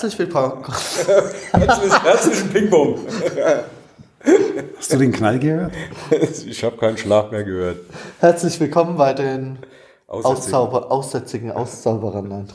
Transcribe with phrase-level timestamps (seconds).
[0.00, 0.64] Herzlich willkommen.
[1.52, 3.00] Herzlich, herzlichen Ping-Pong.
[4.78, 5.74] Hast du den Knall gehört?
[6.46, 7.80] Ich habe keinen Schlag mehr gehört.
[8.18, 9.58] Herzlich willkommen bei den
[10.06, 10.38] Aussätzigen.
[10.38, 12.48] Auszauber, aussätzigen Auszauberern.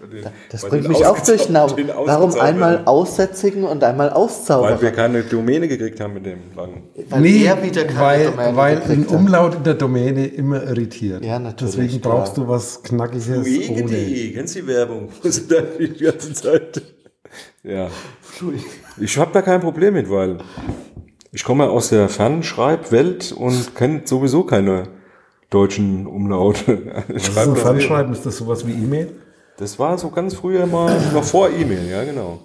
[0.00, 1.74] Den- Das bringt den mich auch durcheinander.
[2.04, 4.82] Warum einmal Aussätzigen und einmal Weil Auszauberer?
[4.82, 6.82] wir keine Domäne gekriegt haben mit dem langen.
[7.08, 9.06] Weil er wieder keine weil, Domäne weil ein.
[9.06, 11.24] Umlaut in der Domäne immer irritiert.
[11.24, 12.16] Ja, natürlich, Deswegen klar.
[12.18, 13.44] brauchst du was Knackiges ohne.
[13.44, 15.08] Fluege.de, kennst du die Werbung?
[15.22, 16.82] Wo sie da die ganze Zeit.
[17.62, 17.88] Ja.
[18.98, 20.38] Ich habe da kein Problem mit, weil
[21.32, 24.84] ich komme aus der Fernschreibwelt und kenne sowieso keine
[25.50, 27.02] deutschen Umlaute.
[27.08, 28.12] Was ist ein das Fernschreiben?
[28.12, 29.10] Ist das sowas wie E-Mail?
[29.58, 32.40] Das war so ganz früher mal, noch vor E-Mail, ja genau.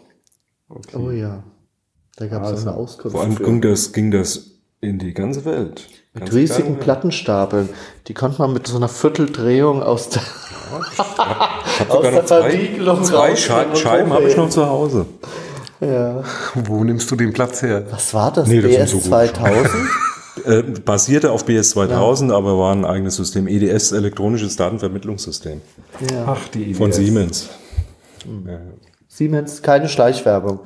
[0.94, 1.44] Oh ja.
[2.16, 3.16] Da gab es eine Auskunft.
[3.16, 3.44] Vor allem für.
[3.44, 5.88] ging das, ging das in die ganze Welt.
[6.14, 6.78] Mit Ganze riesigen.
[6.78, 7.70] Plattenstapeln.
[8.08, 10.22] Die konnte man mit so einer Vierteldrehung aus der,
[10.92, 11.20] Ich hab
[11.90, 14.66] aus sogar der noch zwei, Versiegelung zwei rausnehmen Schei und Scheiben habe ich noch zu
[14.66, 15.06] Hause.
[15.80, 16.24] Ja.
[16.56, 17.86] Wo nimmst du den Platz her?
[17.90, 18.48] Was war das?
[18.48, 19.06] Nee, das sind BS so gut.
[19.08, 19.68] 2000?
[20.46, 23.48] Äh, basierte auf BS 2000, aber war ein eigenes System.
[23.48, 25.62] EDS, elektronisches Datenvermittlungssystem.
[26.10, 26.24] ja.
[26.26, 26.74] Ach, die Idee.
[26.74, 27.50] Von Siemens.
[29.08, 30.60] Siemens, keine Schleichwerbung.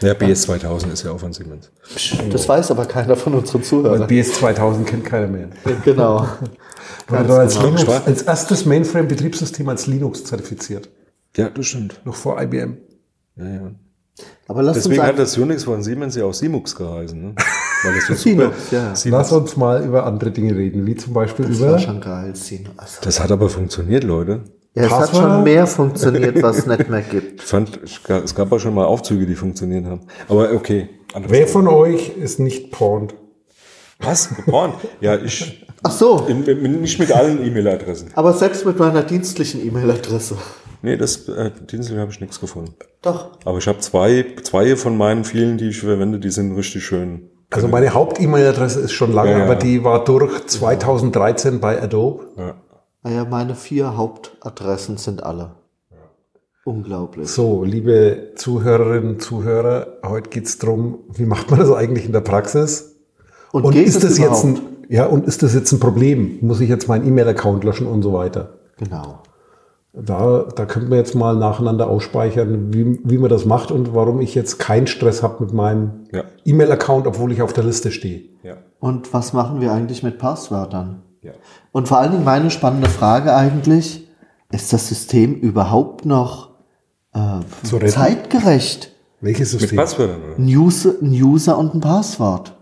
[0.00, 1.70] Ja, BS 2000 ist ja auch von Siemens.
[1.82, 4.06] Psch, Das weiß aber keiner von unseren Zuhörern.
[4.06, 5.48] BS 2000 kennt keiner mehr.
[5.84, 6.28] Genau.
[7.08, 7.66] Wurde als, genau.
[7.70, 10.88] Linux, als erstes Mainframe-Betriebssystem als Linux zertifiziert.
[11.36, 12.00] Ja, das stimmt.
[12.04, 12.76] Noch vor IBM.
[13.36, 13.70] Ja, ja.
[14.46, 17.20] Aber lass Deswegen uns hat das Unix von Siemens ja auch Simux geheißen.
[17.20, 17.34] Ne?
[17.84, 18.92] Weil das so Sinux, ja.
[19.06, 22.34] Lass uns mal über andere Dinge reden, wie zum Beispiel Das über war schon geil,
[22.34, 22.70] Sinux.
[22.76, 24.40] Also, Das hat aber funktioniert, Leute.
[24.74, 27.42] ja, es hat schon mehr funktioniert, was es nicht mehr gibt.
[27.42, 30.00] Ich fand, es gab auch schon mal Aufzüge, die funktioniert haben.
[30.28, 30.88] Aber okay.
[31.26, 33.14] Wer von euch ist nicht porned?
[34.00, 34.28] Was?
[34.46, 34.74] Porn?
[35.00, 35.66] Ja, ich.
[35.82, 38.10] Ach so, In, in, nicht mit allen E-Mail-Adressen.
[38.14, 40.36] aber selbst mit meiner dienstlichen E-Mail-Adresse.
[40.82, 42.74] Nee, das äh, Dienstag habe ich nichts gefunden.
[43.02, 43.30] Doch.
[43.44, 47.30] Aber ich habe zwei, zwei von meinen vielen, die ich verwende, die sind richtig schön.
[47.50, 49.44] Also meine Haupt-E-Mail-Adresse ist schon lange, Ja, ja.
[49.44, 52.26] aber die war durch 2013 bei Adobe.
[52.36, 52.54] Ja.
[53.02, 55.52] Naja, meine vier Hauptadressen sind alle.
[56.64, 57.28] Unglaublich.
[57.30, 62.96] So, liebe Zuhörerinnen, Zuhörer, heute geht's drum, wie macht man das eigentlich in der Praxis?
[63.52, 66.38] Und, Und geht ist es das jetzt ein, ja, und ist das jetzt ein Problem?
[66.42, 68.58] Muss ich jetzt meinen E-Mail-Account löschen und so weiter?
[68.76, 69.22] Genau.
[69.92, 74.20] Da, da könnten wir jetzt mal nacheinander ausspeichern, wie, wie man das macht und warum
[74.20, 76.24] ich jetzt keinen Stress habe mit meinem Ja.
[76.44, 78.22] E-Mail-Account, obwohl ich auf der Liste stehe.
[78.42, 78.58] Ja.
[78.80, 81.02] Und was machen wir eigentlich mit Passwörtern?
[81.22, 81.32] Ja.
[81.72, 84.08] Und vor allen Dingen meine spannende Frage eigentlich,
[84.52, 86.50] ist das System überhaupt noch
[87.14, 87.40] äh,
[87.86, 88.92] zeitgerecht?
[89.20, 89.78] Welches Mit System?
[89.78, 90.38] Passwörtern, oder?
[90.38, 92.54] Ein User, ein User und ein Passwort.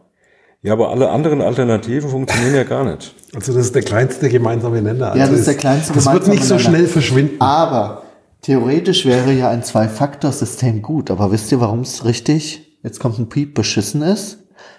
[0.66, 3.14] Ja, aber alle anderen Alternativen funktionieren ja gar nicht.
[3.34, 5.14] Also das ist der kleinste gemeinsame Nenner.
[5.14, 6.68] Ja, Also das ist der kleinste Das wird gemeinsame nicht so Nenner.
[6.68, 7.40] schnell verschwinden.
[7.40, 8.02] Aber
[8.42, 11.10] theoretisch wäre ja ein Zwei-Faktor-System gut.
[11.12, 14.38] Aber wisst ihr, warum es richtig, jetzt kommt ein Piep, beschissen ist?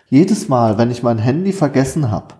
[0.09, 2.35] Jedes Mal, wenn ich mein Handy vergessen habe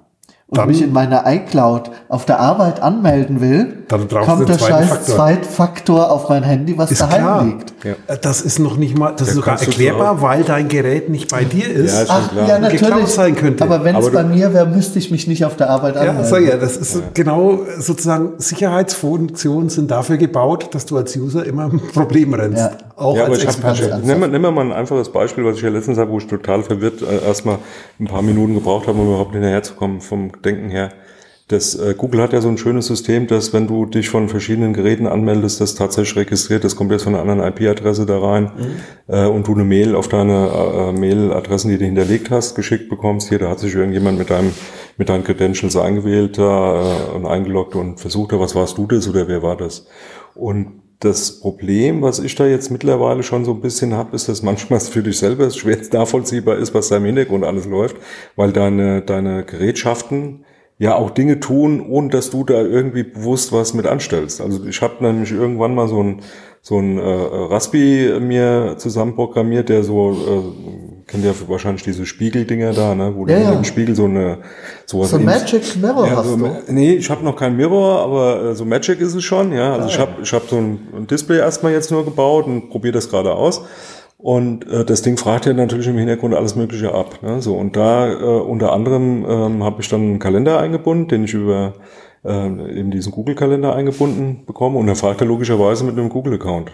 [0.50, 4.47] und Dann- mich in meiner iCloud auf der Arbeit anmelden will, Dann brauchst du kommt
[4.50, 5.16] der scheiß Faktor.
[5.16, 7.44] Zweitfaktor auf mein Handy, was Ist daheim klar.
[7.46, 7.74] liegt.
[7.84, 7.91] Ja.
[8.08, 11.44] Äh, Das ist noch nicht mal, das ist sogar erklärbar, weil dein Gerät nicht bei
[11.44, 11.94] dir ist.
[11.94, 12.47] Ja, ist Ach, klar.
[12.47, 13.09] ja, Geklaut natürlich.
[13.09, 13.63] sein könnte.
[13.66, 16.25] Aber wenn es bei mir wäre, müsste ich mich nicht auf der Arbeit Ja, anmelden.
[16.25, 21.66] sag ja, das ist genau sozusagen Sicherheitsfunktionen sind dafür gebaut, dass du als User immer
[21.66, 22.57] ein Problem rennst.
[22.59, 22.72] Ja.
[22.96, 24.02] Auch Ja, aber als Experte.
[24.03, 26.63] nimm, mal- nimm mal ein einfaches Beispiel, was ich ja letztens habe, wo ich total
[26.63, 27.57] verwirrt äh, erstmal
[28.00, 30.94] ein paar Minuten gebraucht habe, um überhaupt hinterherzukommen vom Denken her.
[31.50, 34.74] Das, äh, Google hat ja so ein schönes System, dass wenn du dich von verschiedenen
[34.74, 38.52] Geräten anmeldest, das tatsächlich registriert, das kommt jetzt von einer anderen IP-Adresse da rein
[39.08, 43.30] äh, und du eine Mail auf deine äh, Mail-Adressen, die du hinterlegt hast, geschickt bekommst.
[43.30, 44.52] Hier, da hat sich irgendjemand mit deinem
[44.98, 49.42] mit deinen Credentials eingewählt äh, und eingeloggt und versucht, was warst du das oder wer
[49.42, 49.88] war das?
[50.36, 54.41] Und das Problem, was ich da jetzt mittlerweile schon so ein bisschen habe, ist, dass
[54.41, 57.98] manchmal für dich selber schwer nachvollziehbar ist, was da im Hintergrund alles läuft,
[58.36, 60.45] weil deine, deine Gerätschaften
[60.80, 64.42] ja auch Dinge tun, ohne dass du da irgendwie bewusst was mit anstellst.
[64.42, 66.22] Also ich habe nämlich irgendwann mal so ein
[66.62, 72.94] so ein äh, Raspi mir zusammenprogrammiert, der so äh, kennt ja wahrscheinlich diese Spiegeldinger da,
[72.94, 73.51] ne, wo Ja, du ja.
[73.54, 74.39] im Spiegel so eine
[74.86, 76.51] sowas So Magic Mirror ja, hast so, du.
[76.68, 79.74] Nee, ich habe noch kein Mirror, aber äh, so Magic ist es schon, ja.
[79.74, 83.09] Also ich habe ich hab so ein, Display erstmal jetzt nur gebaut und probiere das
[83.09, 83.63] gerade aus.
[84.18, 87.19] Und äh, das Ding fragt ja natürlich im Hintergrund alles Mögliche ab.
[87.21, 87.42] Ne?
[87.42, 91.33] So, und da äh, unter anderem ähm, habe ich dann einen Kalender eingebunden, den ich
[91.33, 91.75] über
[92.25, 94.80] äh, eben diesen Google-Kalender eingebunden bekomme.
[94.80, 96.71] Und dann fragt er logischerweise mit einem Google-Account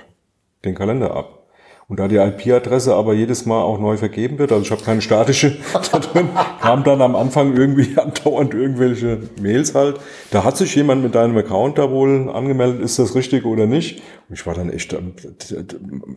[0.63, 1.43] den Kalender ab.
[1.88, 5.01] Und da die IP-Adresse aber jedes Mal auch neu vergeben wird, also ich habe keine
[5.01, 5.57] statische
[5.91, 6.30] da drin,
[6.62, 10.00] kam dann am Anfang irgendwie andauernd irgendwelche Mails halt.
[10.31, 14.01] Da hat sich jemand mit deinem Account da wohl angemeldet, ist das richtig oder nicht?
[14.30, 14.95] Und ich war dann echt,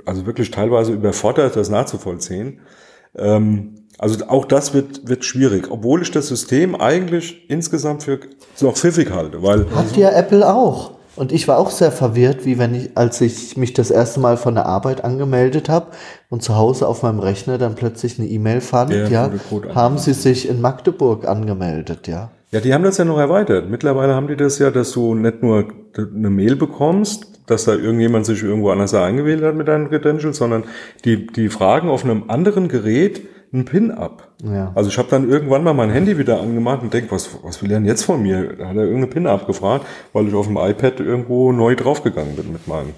[0.04, 2.60] also wirklich teilweise überfordert, das nachzuvollziehen.
[3.16, 8.20] Ähm, also auch das wird, wird schwierig, obwohl ich das System eigentlich insgesamt für
[8.60, 9.42] noch pfiffig halte.
[9.42, 10.95] Weil Hat ja Apple auch.
[11.16, 14.36] Und ich war auch sehr verwirrt, wie wenn ich, als ich mich das erste Mal
[14.36, 15.88] von der Arbeit angemeldet habe
[16.28, 20.12] und zu Hause auf meinem Rechner dann plötzlich eine E-Mail fand, ja, Code haben sie
[20.12, 22.30] sich in Magdeburg angemeldet, ja.
[22.52, 23.68] Ja, die haben das ja noch erweitert.
[23.68, 25.66] Mittlerweile haben die das ja, dass du nicht nur
[25.96, 30.64] eine Mail bekommst, dass da irgendjemand sich irgendwo anders eingewählt hat mit deinen Credentials, sondern
[31.04, 33.22] die, die fragen auf einem anderen Gerät
[33.52, 34.32] einen PIN ab.
[34.44, 34.72] Ja.
[34.74, 37.70] Also ich habe dann irgendwann mal mein Handy wieder angemacht und denke, was, was will
[37.70, 38.54] er denn jetzt von mir?
[38.56, 42.52] Da hat er irgendeine PIN abgefragt, weil ich auf dem iPad irgendwo neu draufgegangen bin
[42.52, 42.92] mit meinem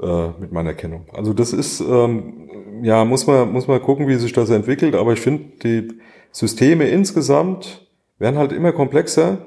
[0.00, 1.06] äh, mit meiner Erkennung.
[1.12, 5.14] Also das ist, ähm, ja, muss man, muss man gucken, wie sich das entwickelt, aber
[5.14, 5.88] ich finde, die
[6.32, 7.88] Systeme insgesamt
[8.18, 9.38] werden halt immer komplexer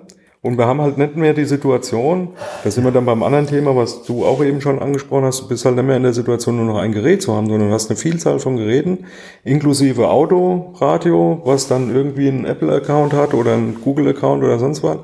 [0.42, 2.30] und wir haben halt nicht mehr die Situation,
[2.64, 5.48] da sind wir dann beim anderen Thema, was du auch eben schon angesprochen hast, du
[5.50, 7.74] bist halt nicht mehr in der Situation, nur noch ein Gerät zu haben, sondern du
[7.74, 9.06] hast eine Vielzahl von Geräten,
[9.44, 15.00] inklusive Auto, Radio, was dann irgendwie einen Apple-Account hat oder einen Google-Account oder sonst was,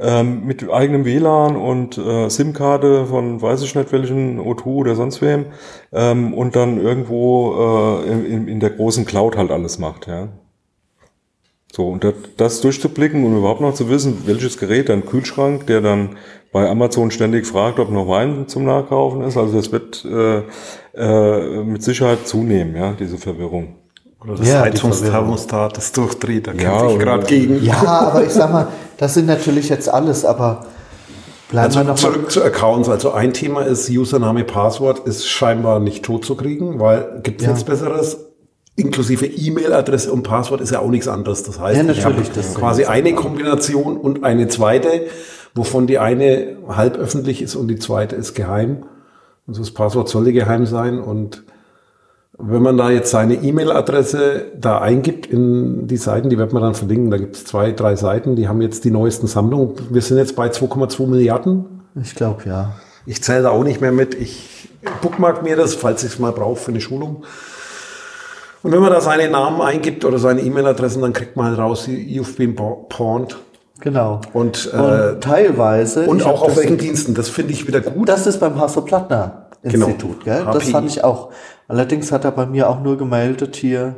[0.00, 5.22] ähm, mit eigenem WLAN und äh, SIM-Karte von weiß ich nicht welchen O2 oder sonst
[5.22, 5.46] wem
[5.92, 10.28] ähm, und dann irgendwo äh, in, in der großen Cloud halt alles macht, ja.
[11.74, 15.80] So, und das, das durchzublicken und überhaupt noch zu wissen, welches Gerät, ein Kühlschrank, der
[15.80, 16.10] dann
[16.52, 19.36] bei Amazon ständig fragt, ob noch Wein zum Nachkaufen ist.
[19.36, 20.42] Also das wird äh,
[20.96, 23.74] äh, mit Sicherheit zunehmen, ja, diese Verwirrung.
[24.22, 27.64] Oder das Ja, Heizungsthermostat ist durchdreht, da kämpfe Ja, ich gerade gegen.
[27.64, 27.82] Ja,
[28.12, 28.68] aber ich sag mal,
[28.98, 30.66] das sind natürlich jetzt alles, aber
[31.50, 31.96] bleiben Also wir noch mal.
[31.96, 32.88] zurück zu Accounts.
[32.88, 37.46] Also ein Thema ist Username, Passwort ist scheinbar nicht tot zu kriegen, weil gibt es
[37.46, 37.52] Ja.
[37.52, 38.16] nichts Besseres.
[38.76, 41.44] Inklusive E-Mail-Adresse und Passwort ist ja auch nichts anderes.
[41.44, 42.22] Das heißt, Ja, ich habe
[42.54, 45.06] quasi eine Kombination und eine zweite,
[45.54, 48.84] wovon die eine halb öffentlich ist und die zweite ist geheim.
[49.46, 51.44] Also das Passwort sollte geheim sein und
[52.36, 56.74] wenn man da jetzt seine E-Mail-Adresse da eingibt in die Seiten, die wird man dann
[56.74, 59.74] verlinken, da gibt es zwei, drei Seiten, die haben jetzt die neuesten Sammlungen.
[59.90, 61.64] Wir sind jetzt bei 2,2 Milliarden.
[62.02, 62.74] Ich glaube ja.
[63.06, 64.14] Ich zähle da auch nicht mehr mit.
[64.14, 64.68] Ich
[65.00, 67.22] bookmark mir das, falls ich es mal brauche für eine Schulung.
[68.64, 71.86] Und wenn man da seine Namen eingibt oder seine E-Mail-Adressen, dann kriegt man halt raus,
[71.86, 73.36] you've been pawned.
[73.80, 74.20] Genau.
[74.32, 76.06] Und, Und äh, teilweise.
[76.06, 77.14] und auch auf welchen Diensten.
[77.14, 78.08] Das finde ich wieder gut.
[78.08, 80.44] Das ist beim Hasso-Plattner-Institut, Genau.
[80.44, 80.52] gell?
[80.52, 81.30] Das fand ich auch.
[81.68, 83.96] Allerdings hat er bei mir auch nur gemeldet hier.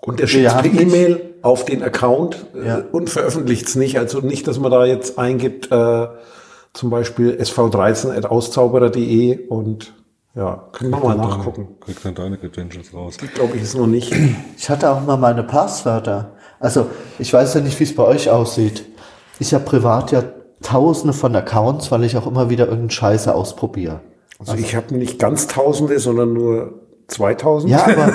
[0.00, 2.82] Und er schickt nicht- E-Mail auf den Account äh, Ja.
[2.90, 3.96] und veröffentlicht es nicht.
[3.98, 6.06] Also nicht, dass man da jetzt eingibt, äh,
[6.72, 9.94] zum Beispiel sv13.auszauberer.de und
[10.34, 11.76] ja, können wir mal nachgucken.
[11.80, 13.16] Kriegt dann deine Credentials raus.
[13.16, 14.14] Die glaube ich ist noch nicht.
[14.56, 16.32] Ich hatte auch mal meine Passwörter.
[16.60, 16.86] Also,
[17.18, 18.84] ich weiß ja nicht, wie es bei euch aussieht.
[19.38, 20.22] Ich habe privat ja
[20.62, 24.00] tausende von Accounts, weil ich auch immer wieder irgendeinen Scheiße ausprobiere.
[24.38, 27.72] Also ich habe nicht ganz Tausende, sondern nur 2000.
[27.72, 28.12] Ja, aber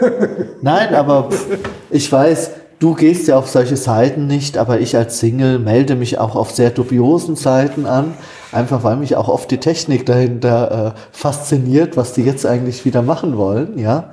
[0.62, 1.58] nein, aber pff,
[1.90, 6.18] ich weiß, du gehst ja auf solche Seiten nicht, aber ich als Single melde mich
[6.18, 8.14] auch auf sehr dubiosen Seiten an,
[8.52, 13.02] einfach weil mich auch oft die Technik dahinter äh, fasziniert, was die jetzt eigentlich wieder
[13.02, 14.10] machen wollen, ja.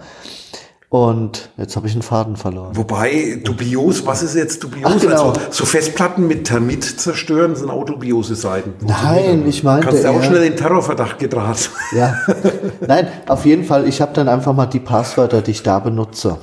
[0.93, 2.77] Und jetzt habe ich einen Faden verloren.
[2.77, 4.91] Wobei, dubios, was ist jetzt dubios?
[4.93, 5.29] Ach, genau.
[5.29, 8.75] Also, so Festplatten mit Termit zerstören sind auch dubiose Seiten.
[8.85, 11.71] Nein, ich meinte Kannst du auch schnell den Terrorverdacht gedraht.
[11.97, 12.15] Ja,
[12.87, 16.37] nein, auf jeden Fall, ich habe dann einfach mal die Passwörter, die ich da benutze,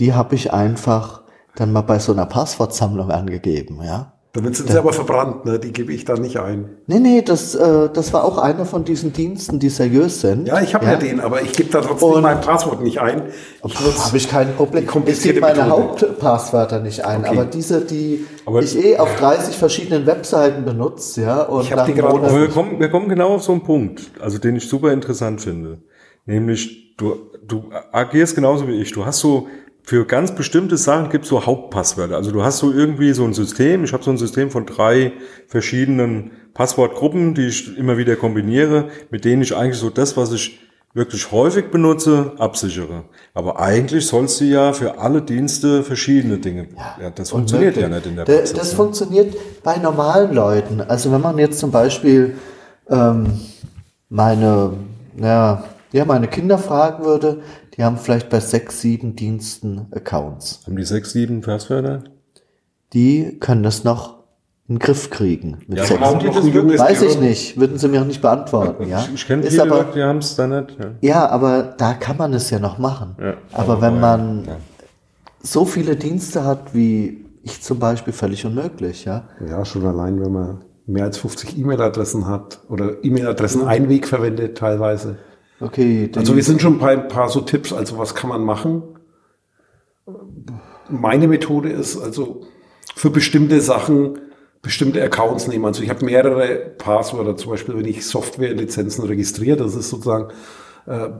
[0.00, 1.22] die habe ich einfach
[1.58, 4.12] dann mal bei so einer Passwortsammlung angegeben, ja.
[4.34, 5.58] Damit sind sie aber verbrannt, ne?
[5.58, 6.76] die gebe ich da nicht ein.
[6.86, 10.46] Nee, nee, das, äh, das war auch einer von diesen Diensten, die seriös sind.
[10.46, 10.96] Ja, ich habe ja.
[10.96, 13.22] den, aber ich gebe da trotzdem Und- mein Passwort nicht ein.
[13.64, 14.86] Ich Habe ich kein Problem.
[15.06, 15.70] Ich gebe meine Methode.
[15.72, 17.30] Hauptpasswörter nicht ein, Okay.
[17.30, 21.86] aber diese, die Aber- ich eh auf 30 verschiedenen Webseiten benutze, ja, und Ich hab
[21.86, 24.68] die gerade Aber wir kommen, wir kommen genau auf so einen Punkt, also den ich
[24.68, 25.78] super interessant finde.
[26.26, 28.92] Nämlich, du, du agierst genauso wie ich.
[28.92, 29.48] Du hast so,
[29.88, 32.14] für ganz bestimmte Sachen gibt es so Hauptpasswörter.
[32.14, 35.14] Also du hast so irgendwie so ein System, ich habe so ein System von drei
[35.46, 40.60] verschiedenen Passwortgruppen, die ich immer wieder kombiniere, mit denen ich eigentlich so das, was ich
[40.92, 43.04] wirklich häufig benutze, absichere.
[43.32, 46.68] Aber eigentlich sollst du ja für alle Dienste verschiedene Dinge.
[47.00, 48.52] Ja, das funktioniert ja nicht in der Praxis.
[48.52, 48.76] Das ne?
[48.76, 50.82] funktioniert bei normalen Leuten.
[50.82, 52.36] Also wenn man jetzt zum Beispiel
[52.90, 53.40] ähm,
[54.10, 54.74] meine,
[55.16, 57.40] ja, ja, meine Kinder fragen würde,
[57.78, 60.62] die haben vielleicht bei sechs, sieben Diensten Accounts.
[60.66, 62.02] Haben die sechs, sieben Passwörter?
[62.92, 64.18] Die können das noch
[64.66, 65.58] in den Griff kriegen.
[65.68, 66.78] Mit Ja, aber haben die das wirklich?
[66.78, 68.88] Weiß ich nicht, würden Sie mir auch nicht beantworten.
[68.88, 69.02] Ja?
[69.02, 70.76] Ich, ich kenne viele aber, Leute, die haben es da nicht.
[70.78, 70.90] Ja.
[71.00, 73.14] Ja, aber da kann man es ja noch machen.
[73.20, 74.56] Ja, aber wenn man ja.
[75.40, 79.22] so viele Dienste hat wie ich zum Beispiel, völlig unmöglich, ja.
[79.48, 85.16] Ja, schon allein, wenn man mehr als 50 E-Mail-Adressen hat oder E-Mail-Adressen Einweg verwendet teilweise.
[85.60, 88.82] Okay, Also wir sind schon bei ein paar so Tipps, also was kann man machen?
[90.88, 92.42] Meine Methode ist also
[92.94, 94.18] für bestimmte Sachen
[94.62, 95.64] bestimmte Accounts nehmen.
[95.64, 100.28] Also ich habe mehrere Passwörter, zum Beispiel wenn ich Softwarelizenzen registriere, das ist sozusagen
[100.86, 101.10] äh,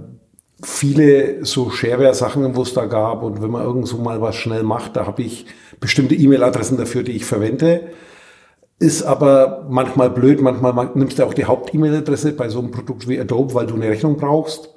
[0.63, 4.65] viele so Shareware-Sachen, wo es da gab und wenn man irgend so mal was schnell
[4.65, 5.47] macht, da habe ich
[5.81, 7.93] bestimmte E-Mail-Adressen dafür, die ich verwende.
[8.81, 13.19] Ist aber manchmal blöd, manchmal nimmst du auch die Haupt-E-Mail-Adresse bei so einem Produkt wie
[13.19, 14.73] Adobe, weil du eine Rechnung brauchst.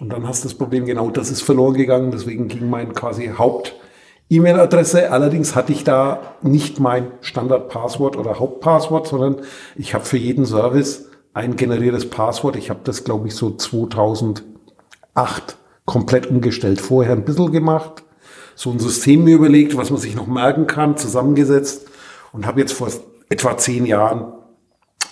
[0.00, 3.30] Und dann hast du das Problem, genau das ist verloren gegangen, deswegen ging mein quasi
[3.38, 5.12] Haupt-E-Mail-Adresse.
[5.12, 9.36] Allerdings hatte ich da nicht mein Standard-Passwort oder Hauptpasswort, sondern
[9.76, 12.56] ich habe für jeden Service ein generiertes Passwort.
[12.56, 14.44] Ich habe das, glaube ich, so 2008
[15.84, 16.80] komplett umgestellt.
[16.80, 18.02] Vorher ein bisschen gemacht,
[18.56, 21.86] so ein System mir überlegt, was man sich noch merken kann, zusammengesetzt
[22.32, 22.88] und habe jetzt vor
[23.28, 24.32] etwa zehn Jahren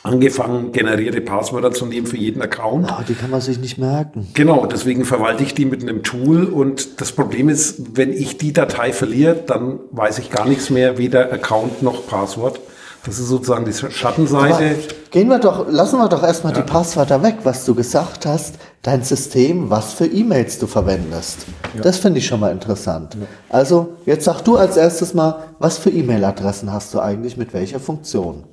[0.03, 2.91] angefangen, generierte Passwörter zu nehmen für jeden Account.
[2.91, 4.29] Ah, die kann man sich nicht merken.
[4.35, 8.53] Genau, deswegen verwalte ich die mit einem Tool und das Problem ist, wenn ich die
[8.53, 12.61] Datei verliere, dann weiß ich gar nichts mehr, weder Account noch Passwort.
[13.05, 14.77] Das ist sozusagen die Aber Schattenseite.
[15.11, 19.03] gehen wir doch, lassen wir doch erstmal die Passwörter weg, was du gesagt hast, dein
[19.03, 21.47] System, was für E-Mails du verwendest.
[21.83, 23.17] Das finde ich schon mal interessant.
[23.49, 27.81] Also, jetzt sag du als erstes mal, was für E-Mail-Adressen hast du eigentlich mit welcher
[27.81, 28.45] Funktion?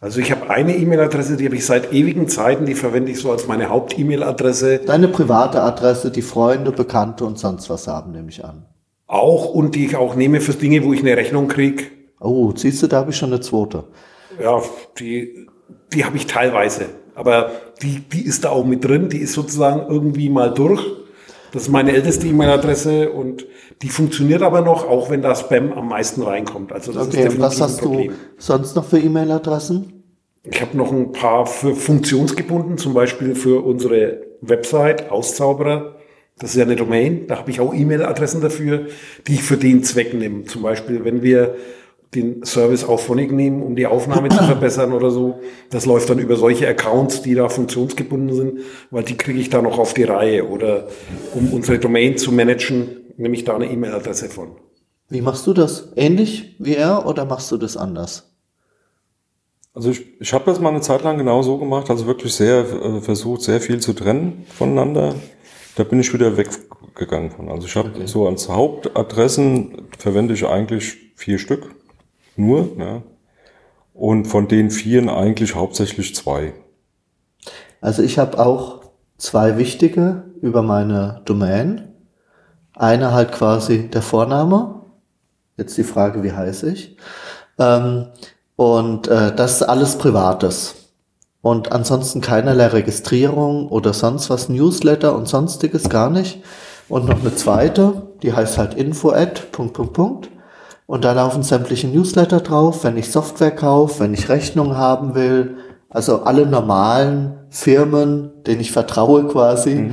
[0.00, 3.30] Also ich habe eine E-Mail-Adresse, die habe ich seit ewigen Zeiten, die verwende ich so
[3.30, 8.44] als meine Haupt-E-Mail-Adresse Deine private Adresse, die Freunde, Bekannte und sonst was haben, nehme ich
[8.44, 8.64] an.
[9.06, 11.84] auch und die ich auch nehme für Dinge, wo ich eine Rechnung kriege.
[12.20, 13.84] Oh, siehst du, da habe ich schon eine zweite.
[14.40, 14.62] Ja,
[14.98, 15.46] die,
[15.92, 16.86] die habe ich teilweise.
[17.14, 17.50] Aber
[17.82, 19.08] die, die ist da auch mit drin.
[19.08, 20.82] Die ist sozusagen irgendwie mal durch.
[21.52, 23.46] Das ist meine älteste E-Mail-Adresse und
[23.82, 26.72] die funktioniert aber noch, auch wenn da Spam am meisten reinkommt.
[26.72, 30.04] Also das Okay, ist was definitiv ein hast du sonst noch für E-Mail-Adressen?
[30.44, 35.96] Ich habe noch ein paar für funktionsgebunden, zum Beispiel für unsere Website Auszauberer.
[36.38, 37.26] Das ist ja eine Domain.
[37.26, 38.86] Da habe ich auch E-Mail-Adressen dafür,
[39.26, 40.44] die ich für den Zweck nehme.
[40.44, 41.56] Zum Beispiel, wenn wir
[42.14, 45.40] den Service auf Phonic nehmen, um die Aufnahme zu verbessern oder so.
[45.70, 49.62] Das läuft dann über solche Accounts, die da funktionsgebunden sind, weil die kriege ich da
[49.62, 50.48] noch auf die Reihe.
[50.48, 50.88] Oder
[51.34, 54.56] um unsere Domain zu managen, nehme ich da eine E-Mail-Adresse von.
[55.08, 55.92] Wie machst du das?
[55.96, 58.30] Ähnlich wie er oder machst du das anders?
[59.72, 62.60] Also ich, ich habe das mal eine Zeit lang genau so gemacht, also wirklich sehr
[62.60, 65.14] äh, versucht, sehr viel zu trennen voneinander.
[65.76, 67.48] Da bin ich wieder weggegangen von.
[67.48, 71.74] Also ich habe so als Hauptadressen verwende ich eigentlich vier Stück,
[72.36, 73.02] nur, ja.
[73.94, 76.54] Und von den vieren eigentlich hauptsächlich zwei.
[77.80, 78.80] Also ich habe auch
[79.18, 81.92] zwei wichtige über meine Domain.
[82.74, 84.82] Eine halt quasi der Vorname.
[85.56, 86.96] Jetzt die Frage, wie heiße ich?
[87.58, 88.06] Ähm,
[88.56, 90.76] und äh, das ist alles Privates.
[91.42, 96.42] Und ansonsten keinerlei Registrierung oder sonst was, Newsletter und sonstiges gar nicht.
[96.88, 99.12] Und noch eine zweite, die heißt halt info
[99.52, 100.30] Punkt, Punkt, Punkt.
[100.90, 105.58] Und da laufen sämtliche Newsletter drauf, wenn ich Software kaufe, wenn ich Rechnungen haben will.
[105.88, 109.92] Also alle normalen Firmen, denen ich vertraue quasi,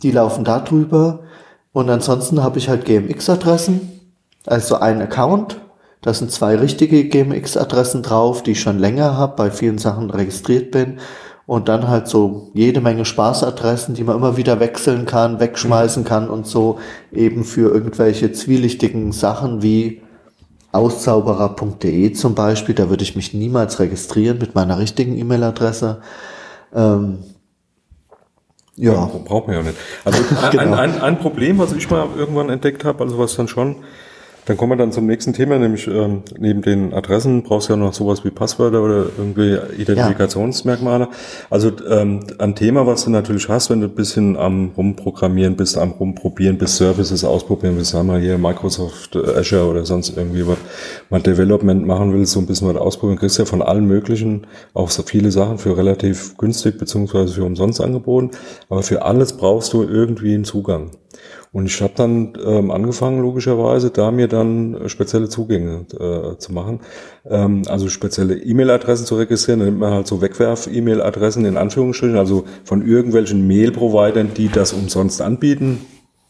[0.00, 1.24] die laufen da drüber.
[1.72, 3.80] Und ansonsten habe ich halt GMX-Adressen,
[4.46, 5.60] also ein Account.
[6.02, 10.70] Da sind zwei richtige GMX-Adressen drauf, die ich schon länger habe, bei vielen Sachen registriert
[10.70, 10.98] bin.
[11.46, 16.30] Und dann halt so jede Menge Spaßadressen, die man immer wieder wechseln kann, wegschmeißen kann
[16.30, 16.78] und so
[17.10, 20.02] eben für irgendwelche zwielichtigen Sachen wie
[20.72, 22.74] auszauberer.de zum Beispiel.
[22.74, 26.00] Da würde ich mich niemals registrieren mit meiner richtigen E-Mail-Adresse.
[26.74, 27.18] Ähm,
[28.76, 29.76] ja, Braucht man ja nicht.
[30.04, 30.76] Also ein, Genau.
[30.76, 33.76] ein, ein Problem, was ich mal irgendwann entdeckt habe, also was dann schon,
[34.48, 37.76] dann kommen wir dann zum nächsten Thema, nämlich ähm, neben den Adressen brauchst du ja
[37.76, 41.08] noch sowas wie Passwörter oder irgendwie Identifikationsmerkmale.
[41.50, 45.76] Also ähm, ein Thema, was du natürlich hast, wenn du ein bisschen am Rumprogrammieren bist,
[45.76, 50.46] am Rumprobieren bist, Services ausprobieren willst, sagen wir hier Microsoft äh, Azure oder sonst irgendwie
[50.46, 50.56] was,
[51.10, 54.88] mal Development machen willst, so ein bisschen was ausprobieren, kriegst ja von allen möglichen auch
[54.88, 58.30] so viele Sachen für relativ günstig beziehungsweise für umsonst angeboten.
[58.70, 60.92] Aber für alles brauchst du irgendwie einen Zugang.
[61.52, 66.52] Und ich habe dann ähm, angefangen, logischerweise, da mir dann äh, spezielle Zugänge äh, zu
[66.52, 66.80] machen.
[67.24, 69.60] Ähm, also spezielle E-Mail-Adressen zu registrieren.
[69.60, 75.22] Dann nimmt man halt so Wegwerf-E-Mail-Adressen in Anführungsstrichen, also von irgendwelchen Mail-Providern, die das umsonst
[75.22, 75.80] anbieten.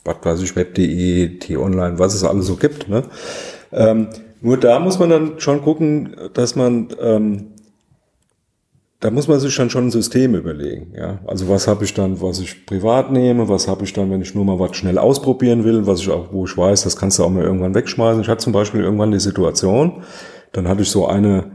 [0.04, 2.88] Was weiß ich, Web.de, T-Online, was es alles so gibt.
[2.88, 3.02] Ne?
[3.72, 4.08] Ähm,
[4.40, 7.46] Nur da muss man dann schon gucken, dass man, ähm,
[9.00, 10.92] da muss man sich dann schon ein System überlegen.
[10.96, 11.20] Ja?
[11.26, 14.34] Also was habe ich dann, was ich privat nehme, was habe ich dann, wenn ich
[14.34, 17.24] nur mal was schnell ausprobieren will, was ich auch, wo ich weiß, das kannst du
[17.24, 18.22] auch mal irgendwann wegschmeißen.
[18.22, 20.02] Ich hatte zum Beispiel irgendwann die Situation,
[20.52, 21.52] dann hatte ich so eine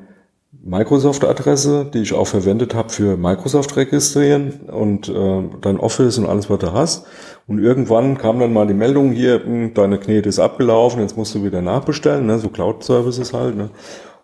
[0.65, 6.49] Microsoft-Adresse, die ich auch verwendet habe für Microsoft registrieren und äh, dann Office und alles,
[6.49, 7.05] was du hast.
[7.47, 11.35] Und irgendwann kam dann mal die Meldung hier, hm, deine Knete ist abgelaufen, jetzt musst
[11.35, 12.39] du wieder nachbestellen, ne?
[12.39, 13.57] so Cloud-Services halt.
[13.57, 13.71] Ne?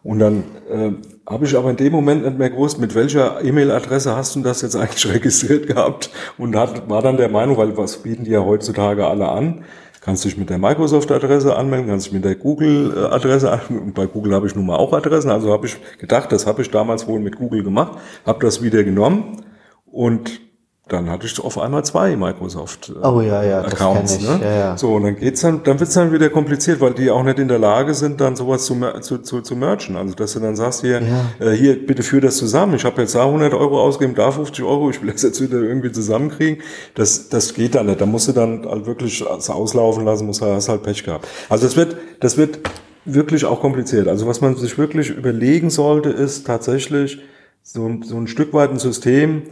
[0.02, 0.92] Und dann äh,
[1.30, 4.62] habe ich aber in dem Moment nicht mehr gewusst, mit welcher E-Mail-Adresse hast du das
[4.62, 8.44] jetzt eigentlich registriert gehabt und hat, war dann der Meinung, weil was bieten die ja
[8.44, 9.64] heutzutage alle an,
[10.02, 13.94] kannst dich mit der Microsoft-Adresse anmelden, kannst dich mit der Google-Adresse anmelden.
[13.94, 16.72] Bei Google habe ich nun mal auch Adressen, also habe ich gedacht, das habe ich
[16.72, 19.44] damals wohl mit Google gemacht, habe das wieder genommen
[19.86, 20.49] und
[20.90, 24.20] dann hatte ich auf einmal zwei Microsoft äh, oh, ja, ja, Accounts.
[24.20, 24.40] Ne?
[24.42, 24.78] Ja, ja.
[24.78, 27.48] So, und dann geht's dann, dann wird's dann wieder kompliziert, weil die auch nicht in
[27.48, 29.96] der Lage sind, dann sowas zu, zu, zu, zu merchen.
[29.96, 31.48] Also, dass du dann sagst, hier, ja.
[31.48, 32.74] äh, hier, bitte führ das zusammen.
[32.76, 35.58] Ich habe jetzt da 100 Euro ausgegeben, da 50 Euro, ich will das jetzt wieder
[35.58, 36.64] irgendwie zusammenkriegen.
[36.96, 38.02] Das, das geht dann nicht.
[38.02, 41.28] Da musst du dann halt wirklich auslaufen lassen, musst, hast halt Pech gehabt.
[41.50, 42.60] Also, das wird, das wird
[43.06, 44.08] wirklich auch kompliziert.
[44.08, 47.20] Also, was man sich wirklich überlegen sollte, ist tatsächlich
[47.62, 49.44] so, so ein Stück weit ein System,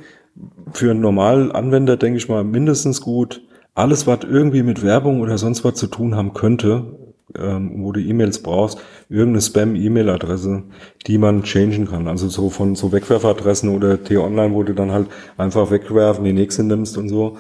[0.72, 3.41] für einen normalen Anwender, denke ich mal, mindestens gut.
[3.74, 6.98] Alles, was irgendwie mit Werbung oder sonst was zu tun haben könnte,
[7.38, 8.79] ähm, wo du E-Mails brauchst,
[9.10, 10.63] irgendeine Spam-E-Mail-Adresse,
[11.06, 12.08] die man changen kann.
[12.08, 16.63] Also so von so Wegwerfadressen oder T-Online, wo du dann halt einfach wegwerfen, die nächste
[16.63, 17.38] nimmst und so.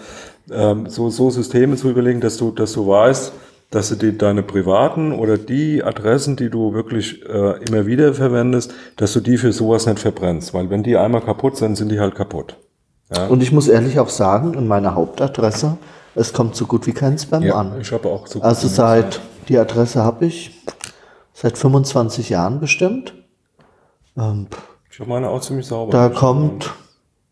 [0.51, 3.33] Ähm, so, so Systeme zu überlegen, dass du, dass du weißt,
[3.69, 8.73] dass du die, deine privaten oder die Adressen, die du wirklich äh, immer wieder verwendest,
[8.95, 10.53] dass du die für sowas nicht verbrennst.
[10.53, 12.57] Weil wenn die einmal kaputt sind, sind die halt kaputt.
[13.15, 13.27] Ja.
[13.27, 15.77] Und ich muss ehrlich auch sagen, in meiner Hauptadresse,
[16.15, 17.79] es kommt so gut wie kein Spam ja, an.
[17.79, 20.51] Ich habe auch so gut Also seit, die Adresse habe ich
[21.33, 23.13] seit 25 Jahren bestimmt.
[24.17, 24.47] Ähm,
[24.91, 25.91] ich habe meine auch ziemlich sauber.
[25.91, 26.71] Da kommt,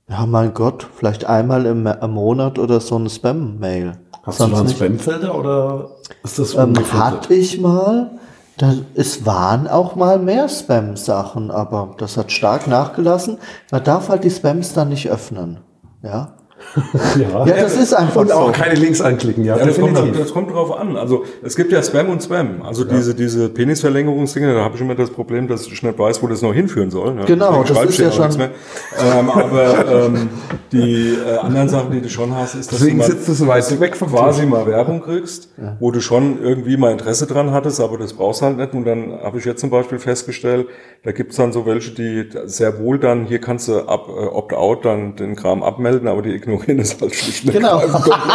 [0.07, 3.97] ja mein Gott, vielleicht einmal im, im Monat oder so eine Spam-Mail.
[4.23, 5.89] Hast Sonst du da Spam-Filter oder
[6.23, 8.11] ist das ähm, Hatte ich mal.
[8.57, 13.37] Da, es waren auch mal mehr Spam-Sachen, aber das hat stark nachgelassen.
[13.71, 15.59] Man darf halt die Spams dann nicht öffnen.
[16.01, 16.34] Ja.
[17.15, 17.45] ja.
[17.45, 18.51] ja, das ist einfach Und auch so.
[18.51, 19.57] keine Links anklicken, ja.
[19.57, 20.97] ja das, kommt, das kommt drauf an.
[20.97, 22.61] Also es gibt ja Spam und Spam.
[22.63, 22.93] Also ja.
[22.93, 26.41] diese, diese Penisverlängerungsdinge, da habe ich immer das Problem, dass ich nicht weiß, wo das
[26.41, 27.15] noch hinführen soll.
[27.17, 27.25] Ja.
[27.25, 28.25] Genau, das ist ja schon.
[28.41, 30.29] Ähm, aber ähm,
[30.71, 33.47] die äh, anderen Sachen, die du schon hast, ist, dass Deswegen du, mal, sitzt so
[33.47, 35.49] weit weg vom quasi mal Werbung kriegst,
[35.79, 38.73] wo du schon irgendwie mal Interesse dran hattest, aber das brauchst halt nicht.
[38.73, 40.67] Und dann habe ich jetzt zum Beispiel festgestellt,
[41.03, 44.83] da gibt's dann so welche, die sehr wohl dann, hier kannst du ab, äh, opt-out
[44.83, 47.79] dann den Kram abmelden, aber die ignorieren es halt schlicht Genau.
[47.79, 48.33] Komplett, ne?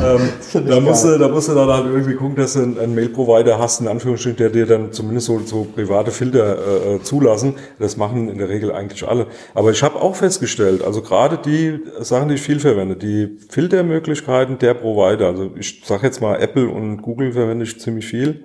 [0.54, 2.94] ähm, da, musst du, da musst du dann halt irgendwie gucken, dass du einen, einen
[2.94, 7.54] Mail-Provider hast, in Anführungsstrichen, der dir dann zumindest so, so private Filter äh, äh, zulassen.
[7.78, 9.26] Das machen in der Regel eigentlich alle.
[9.54, 14.58] Aber ich habe auch festgestellt, also gerade die Sachen, die ich viel verwende, die Filtermöglichkeiten
[14.58, 18.44] der Provider, also ich sage jetzt mal Apple und Google verwende ich ziemlich viel,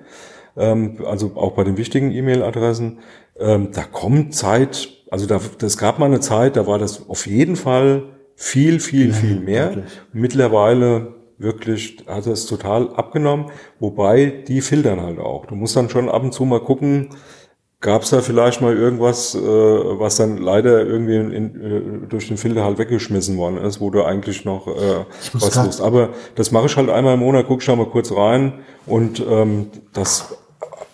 [0.58, 3.00] ähm, also auch bei den wichtigen E-Mail-Adressen,
[3.40, 7.28] ähm, da kommt Zeit, also da, das gab mal eine Zeit, da war das auf
[7.28, 8.04] jeden Fall
[8.36, 9.76] viel, viel, viel mehr.
[9.76, 9.94] Wirklich.
[10.14, 13.48] Mittlerweile wirklich hat es total abgenommen,
[13.80, 15.46] wobei die filtern halt auch.
[15.46, 17.10] Du musst dann schon ab und zu mal gucken,
[17.82, 22.28] gab es da vielleicht mal irgendwas, äh, was dann leider irgendwie in, in, äh, durch
[22.28, 25.82] den Filter halt weggeschmissen worden ist, wo du eigentlich noch äh, was tust.
[25.82, 28.54] Aber das mache ich halt einmal im Monat, guck schon mal kurz rein
[28.86, 30.36] und ähm, das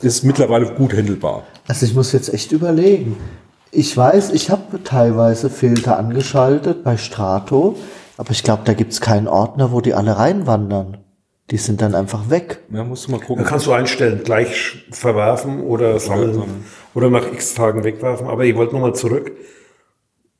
[0.01, 1.43] ist mittlerweile gut handelbar.
[1.67, 3.15] Also ich muss jetzt echt überlegen.
[3.73, 7.77] Ich weiß, ich habe teilweise Filter angeschaltet bei Strato,
[8.17, 10.97] aber ich glaube, da gibt es keinen Ordner, wo die alle reinwandern.
[11.51, 12.59] Die sind dann einfach weg.
[12.71, 13.43] Ja, musst du mal gucken.
[13.43, 18.27] Da kannst du einstellen, gleich verwerfen oder sammeln oder nach x Tagen wegwerfen.
[18.27, 19.31] Aber ich wollte nochmal zurück.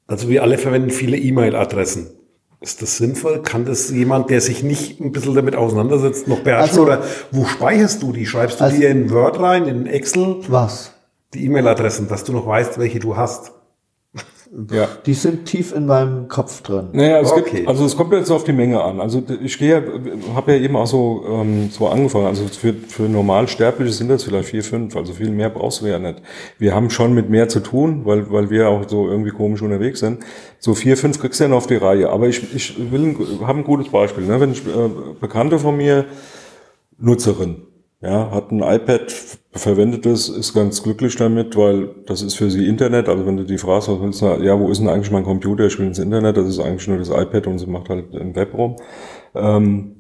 [0.08, 2.12] Also wir alle verwenden viele E-Mail-Adressen.
[2.60, 3.42] Ist das sinnvoll?
[3.42, 6.70] Kann das jemand, der sich nicht ein bisschen damit auseinandersetzt, noch beherrschen?
[6.70, 8.26] Also, oder wo speicherst du die?
[8.26, 10.38] Schreibst du also, die in Word rein, in Excel?
[10.48, 10.94] Was?
[11.34, 13.54] Die E-Mail-Adressen, dass du noch weißt, welche du hast.
[14.70, 14.90] Ja.
[15.06, 16.90] Die sind tief in meinem Kopf drin.
[16.92, 17.60] Naja, es okay.
[17.60, 19.00] gibt, also es kommt jetzt auf die Menge an.
[19.00, 19.82] Also ich gehe,
[20.36, 22.26] habe ja eben auch so, ähm, so angefangen.
[22.26, 24.98] Also für, für Normalsterbliche sind das vielleicht vier, fünf.
[24.98, 26.22] Also viel mehr brauchst du ja nicht.
[26.58, 30.02] Wir haben schon mit mehr zu tun, weil, weil wir auch so irgendwie komisch unterwegs
[30.02, 30.20] sind.
[30.60, 32.10] So vier, fünf kriegst du ja noch auf die Reihe.
[32.10, 33.16] Aber ich, ich will,
[33.48, 34.26] habe ein gutes Beispiel.
[34.26, 34.42] Ne?
[34.42, 34.90] Wenn ich äh,
[35.22, 36.04] Bekannte von mir,
[36.98, 37.64] Nutzerin,
[38.02, 39.12] ja, hat ein iPad,
[39.52, 43.08] verwendet es, ist ganz glücklich damit, weil das ist für sie Internet.
[43.08, 45.68] Also wenn du die fragst, was willst du, ja, wo ist denn eigentlich mein Computer?
[45.68, 48.36] Ich will ins Internet, das ist eigentlich nur das iPad und sie macht halt im
[48.36, 48.76] Web rum.
[49.36, 49.98] Ähm,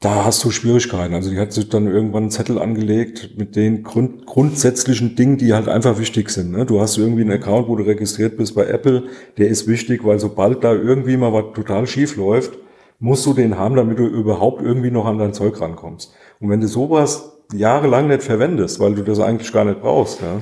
[0.00, 1.12] da hast du Schwierigkeiten.
[1.12, 5.52] Also die hat sich dann irgendwann einen Zettel angelegt mit den Grund, grundsätzlichen Dingen, die
[5.52, 6.52] halt einfach wichtig sind.
[6.52, 6.64] Ne?
[6.64, 10.20] Du hast irgendwie einen Account, wo du registriert bist bei Apple, der ist wichtig, weil
[10.20, 12.56] sobald da irgendwie mal was total schief läuft,
[12.98, 16.12] musst du den haben, damit du überhaupt irgendwie noch an dein Zeug rankommst.
[16.40, 20.38] Und wenn du sowas jahrelang nicht verwendest, weil du das eigentlich gar nicht brauchst, ja,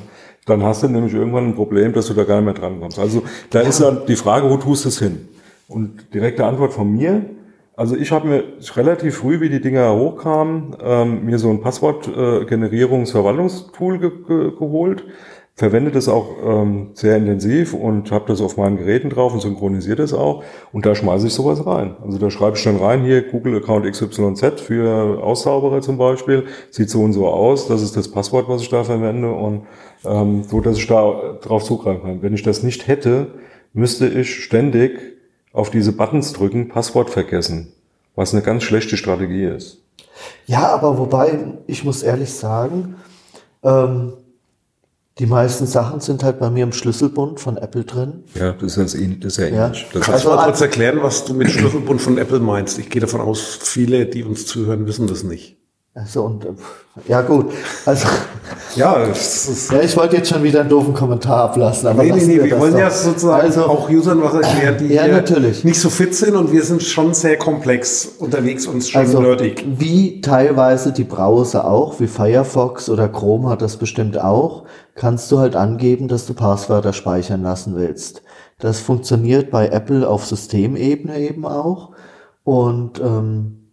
[0.47, 2.99] dann hast du nämlich irgendwann ein Problem, dass du da gar nicht mehr drankommst.
[2.99, 5.29] Also da ist dann die Frage, wo tust du es hin?
[5.69, 7.27] Und direkte Antwort von mir,
[7.77, 13.99] also ich habe mir relativ früh, wie die Dinger hochkamen, ähm, mir so ein Passwortgenerierungsverwaltungstool
[13.99, 15.05] ge ge geholt,
[15.57, 19.97] verwende das auch ähm, sehr intensiv und habe das auf meinen Geräten drauf und synchronisiere
[19.97, 20.45] das auch.
[20.71, 21.97] Und da schmeiße ich sowas rein.
[22.05, 26.91] Also da schreibe ich dann rein, hier Google Account XYZ für Auszauberer zum Beispiel, sieht
[26.91, 29.67] so und so aus, das ist das Passwort, was ich da verwende und
[30.05, 32.23] ähm, so, dass ich da drauf zugreifen kann.
[32.23, 33.29] Wenn ich das nicht hätte,
[33.73, 35.01] müsste ich ständig
[35.55, 37.73] auf diese Buttons drücken, Passwort vergessen,
[38.15, 39.83] was eine ganz schlechte Strategie ist.
[40.47, 42.97] Ja, aber wobei, ich muss ehrlich sagen,
[43.63, 44.13] ähm,
[45.19, 48.25] die meisten Sachen sind halt bei mir im Schlüsselbund von Apple drin.
[48.35, 49.87] Ja, das ist, ähnlich, das ist ja ähnlich.
[49.95, 50.01] Ja.
[50.01, 52.79] Kannst du mal kurz erklären, was du mit Schlüsselbund von Apple meinst?
[52.79, 55.57] Ich gehe davon aus, viele, die uns zuhören, wissen das nicht.
[55.97, 56.49] Also und äh,
[57.09, 57.47] ja gut,
[57.87, 58.07] also
[58.75, 62.35] ja, ja, ich wollte jetzt schon wieder einen doofen Kommentar ablassen, aber nee, nee, nee,
[62.35, 62.81] wir, wir wollen doch.
[62.81, 65.65] ja sozusagen also, auch Usern was erklären, die ja, natürlich.
[65.65, 69.65] nicht so fit sind und wir sind schon sehr komplex unterwegs und schon also, nerdig.
[69.67, 74.65] Wie teilweise die Browser auch, wie Firefox oder Chrome hat das bestimmt auch,
[74.97, 78.21] kannst du halt angeben, dass du Passwörter speichern lassen willst.
[78.59, 81.93] Das funktioniert bei Apple auf Systemebene eben auch
[82.45, 83.66] und ähm,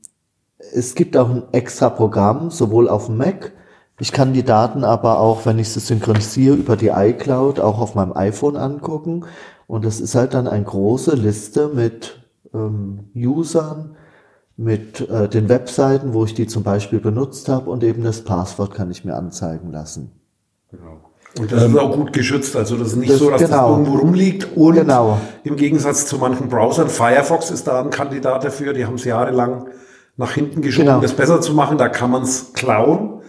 [0.73, 3.51] es gibt auch ein extra Programm, sowohl auf dem Mac.
[3.99, 7.95] Ich kann die Daten aber auch, wenn ich sie synchronisiere, über die iCloud auch auf
[7.95, 9.25] meinem iPhone angucken.
[9.67, 12.21] Und das ist halt dann eine große Liste mit
[12.53, 13.95] ähm, Usern,
[14.57, 18.73] mit äh, den Webseiten, wo ich die zum Beispiel benutzt habe und eben das Passwort
[18.73, 20.11] kann ich mir anzeigen lassen.
[20.69, 21.01] Genau.
[21.39, 22.55] Und das ähm, ist auch gut geschützt.
[22.55, 23.69] Also das ist nicht das, so, dass genau.
[23.69, 24.55] das irgendwo rumliegt.
[24.55, 25.19] Und genau.
[25.43, 28.73] im Gegensatz zu manchen Browsern, Firefox ist da ein Kandidat dafür.
[28.73, 29.67] Die haben es jahrelang
[30.17, 31.01] nach hinten geschoben, genau.
[31.01, 31.77] das besser zu machen.
[31.77, 33.21] Da kann man es klauen.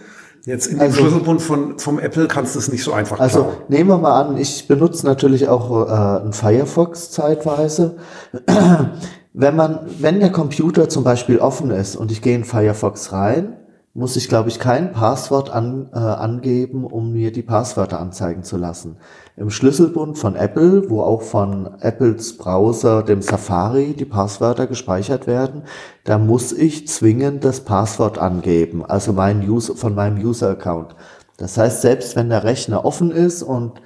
[0.45, 3.39] Jetzt in dem also, Schlüsselbund von, vom Apple kannst du es nicht so einfach also,
[3.39, 3.53] klauen.
[3.53, 7.97] Also nehmen wir mal an, ich benutze natürlich auch äh, einen Firefox zeitweise.
[9.33, 13.57] wenn man, wenn der Computer zum Beispiel offen ist und ich gehe in Firefox rein,
[13.95, 18.57] muss ich, glaube ich, kein Passwort an, äh, angeben, um mir die Passwörter anzeigen zu
[18.57, 18.97] lassen.
[19.37, 25.63] Im Schlüsselbund von Apple, wo auch von Apples Browser, dem Safari, die Passwörter gespeichert werden,
[26.03, 30.93] da muss ich zwingend das Passwort angeben, also mein User, von meinem User-Account.
[31.37, 33.81] Das heißt, selbst wenn der Rechner offen ist und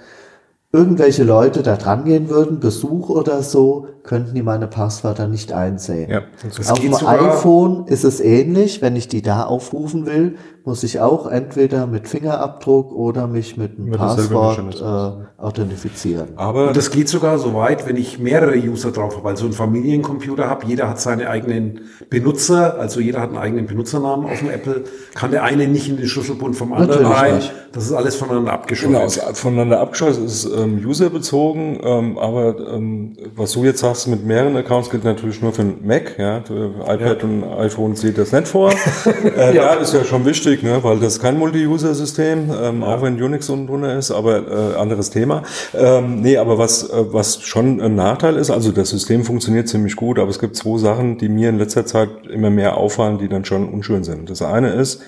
[0.72, 6.10] irgendwelche Leute da dran gehen würden, Besuch oder so, könnten die meine Passwörter nicht einsehen.
[6.10, 6.24] Ja,
[6.72, 8.82] Auf dem iPhone ist es ähnlich.
[8.82, 13.78] Wenn ich die da aufrufen will, muss ich auch entweder mit Fingerabdruck oder mich mit
[13.78, 16.30] einem Passwort äh, authentifizieren.
[16.36, 20.48] Aber das geht sogar so weit, wenn ich mehrere User drauf habe, also einen Familiencomputer
[20.50, 24.84] habe, jeder hat seine eigenen Benutzer, also jeder hat einen eigenen Benutzernamen auf dem Apple,
[25.16, 27.42] kann der eine nicht in den Schlüsselbund vom anderen rein.
[27.72, 28.96] Das ist alles voneinander abgeschottet.
[28.96, 34.26] Genau, voneinander abgeschottet ist ähm, userbezogen, ähm, aber ähm, was du jetzt sagst, machst mit
[34.26, 36.38] mehreren Accounts, gilt natürlich nur für ein Mac, ja.
[36.38, 37.24] iPad ja.
[37.24, 38.72] und iPhone sieht das nicht vor.
[39.38, 39.74] äh, ja.
[39.74, 42.88] ist ja schon wichtig, ne, weil das ist kein Multi-User-System, ähm, ja.
[42.88, 45.44] auch wenn Unix unten drunter ist, aber äh, anderes Thema.
[45.74, 49.96] Ähm, nee, aber was, äh, was schon ein Nachteil ist, also das System funktioniert ziemlich
[49.96, 53.28] gut, aber es gibt zwei Sachen, die mir in letzter Zeit immer mehr auffallen, die
[53.28, 54.30] dann schon unschön sind.
[54.30, 55.02] Das eine ist,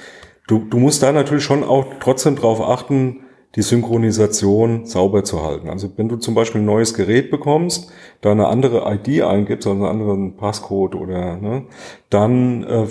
[0.47, 3.21] du, du musst da natürlich schon auch trotzdem drauf achten,
[3.55, 5.69] die Synchronisation sauber zu halten.
[5.69, 9.83] Also wenn du zum Beispiel ein neues Gerät bekommst, da eine andere ID eingibst, also
[9.83, 11.63] einen anderen Passcode oder, ne,
[12.09, 12.85] dann äh,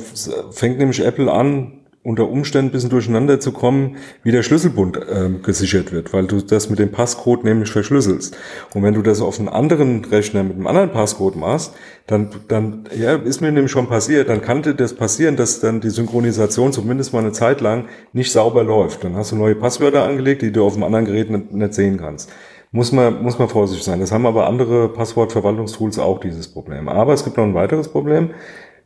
[0.51, 5.29] fängt nämlich Apple an, unter Umständen ein bisschen durcheinander zu kommen, wie der Schlüsselbund äh,
[5.43, 8.35] gesichert wird, weil du das mit dem Passcode nämlich verschlüsselst.
[8.73, 11.75] Und wenn du das auf einen anderen Rechner mit einem anderen Passcode machst,
[12.07, 15.83] dann, dann ja, ist mir nämlich schon passiert, dann kann dir das passieren, dass dann
[15.83, 17.85] die Synchronisation zumindest mal eine Zeit lang
[18.15, 19.05] nicht sauber läuft.
[19.05, 21.99] Dann hast du neue Passwörter angelegt, die du auf dem anderen Gerät nicht, nicht sehen
[21.99, 22.31] kannst.
[22.73, 24.01] Muss man, muss man vorsichtig sein.
[24.01, 26.89] Das haben aber andere Passwortverwaltungstools auch dieses Problem.
[26.89, 28.31] Aber es gibt noch ein weiteres Problem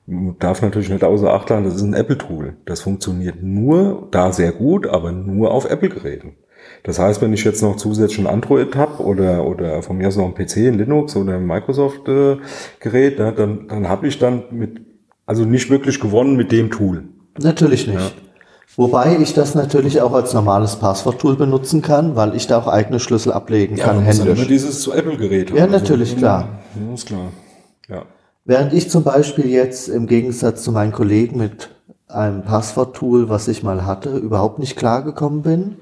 [0.07, 2.57] darf natürlich nicht außer Acht lassen, das ist ein Apple-Tool.
[2.67, 6.37] Das funktioniert nur, da sehr gut, aber nur auf Apple-Geräten.
[6.83, 10.17] Das heißt, wenn ich jetzt noch zusätzlich ein Android habe oder, oder von mir aus
[10.17, 14.81] noch ein PC, ein Linux oder ein Microsoft-Gerät, äh, dann, dann habe ich dann mit,
[15.27, 17.05] also nicht wirklich gewonnen mit dem Tool.
[17.39, 17.99] Natürlich nicht.
[17.99, 18.11] Ja.
[18.77, 22.99] Wobei ich das natürlich auch als normales Passwort-Tool benutzen kann, weil ich da auch eigene
[22.99, 23.99] Schlüssel ablegen ja, kann.
[23.99, 24.39] Ja, händisch.
[24.39, 26.49] immer dieses Apple-Gerät Ja, natürlich, also, klar.
[26.75, 27.33] Ja, ist klar.
[27.89, 28.03] Ja.
[28.47, 31.71] Während ich zum Beispiel jetzt im Gegensatz zu meinen Kollegen mit
[32.09, 35.77] einem Passworttool, was ich mal hatte, überhaupt nicht klargekommen bin,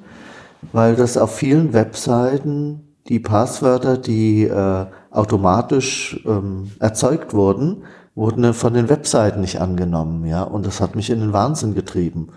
[0.72, 7.82] weil das auf vielen Webseiten die Passwörter, die äh, automatisch ähm, erzeugt wurden,
[8.14, 12.28] wurden von den Webseiten nicht angenommen, ja, und das hat mich in den Wahnsinn getrieben.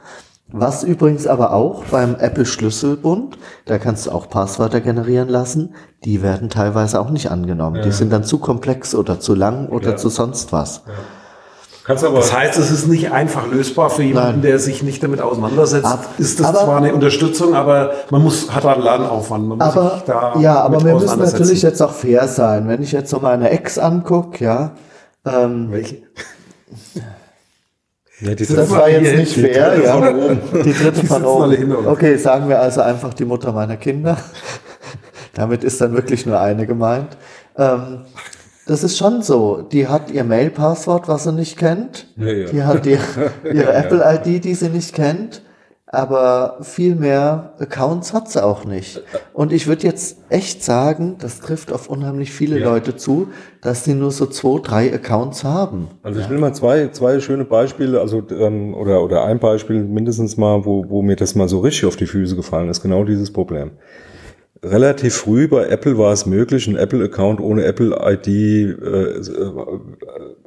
[0.52, 5.74] Was übrigens aber auch beim Apple Schlüsselbund, da kannst du auch Passwörter generieren lassen,
[6.06, 7.82] die werden teilweise auch nicht angenommen.
[7.84, 9.96] Die sind dann zu komplex oder zu lang oder Ja.
[9.98, 10.84] zu sonst was.
[11.84, 14.42] Kannst aber Das heißt, es ist nicht einfach lösbar für jemanden, Nein.
[14.44, 15.86] der sich nicht damit auseinandersetzt.
[15.86, 19.48] Ab- ist das aber- zwar eine Unterstützung, aber man muss, hat einen Lernaufwand.
[19.48, 22.68] Man muss Aber, sich da ja, aber wir müssen natürlich jetzt auch fair sein.
[22.68, 24.72] Wenn ich jetzt so meine Ex angucke, ja,
[25.26, 25.98] ähm, Welche?
[28.22, 29.94] Ja, die das war hier jetzt nicht die fair, dritte ja.
[29.94, 30.42] von oben.
[30.64, 31.88] Die dritte hinter uns.
[31.88, 34.18] Okay, sagen wir also einfach die Mutter meiner Kinder.
[35.34, 37.18] Damit ist dann wirklich nur eine gemeint.
[37.58, 38.06] Ähm,
[38.66, 39.62] das ist schon so.
[39.62, 42.08] Die hat ihr Mail-Passwort, was sie nicht kennt.
[42.16, 42.46] Ja, ja.
[42.48, 43.00] Die hat ihr,
[43.44, 45.42] ihre Apple-ID, die sie nicht kennt.
[45.96, 49.02] Aber viel mehr Accounts hat sie auch nicht.
[49.34, 53.30] Und ich würde jetzt echt sagen, das trifft auf unheimlich viele Leute zu,
[53.62, 55.88] dass sie nur so zwei, drei Accounts haben.
[56.04, 60.36] Also ich will mal zwei, zwei schöne Beispiele, also ähm, oder oder ein Beispiel mindestens
[60.36, 63.32] mal, wo, wo mir das mal so richtig auf die Füße gefallen ist, genau dieses
[63.32, 63.72] Problem.
[64.62, 69.56] Relativ früh bei Apple war es möglich, einen Apple-Account ohne Apple-ID äh, äh,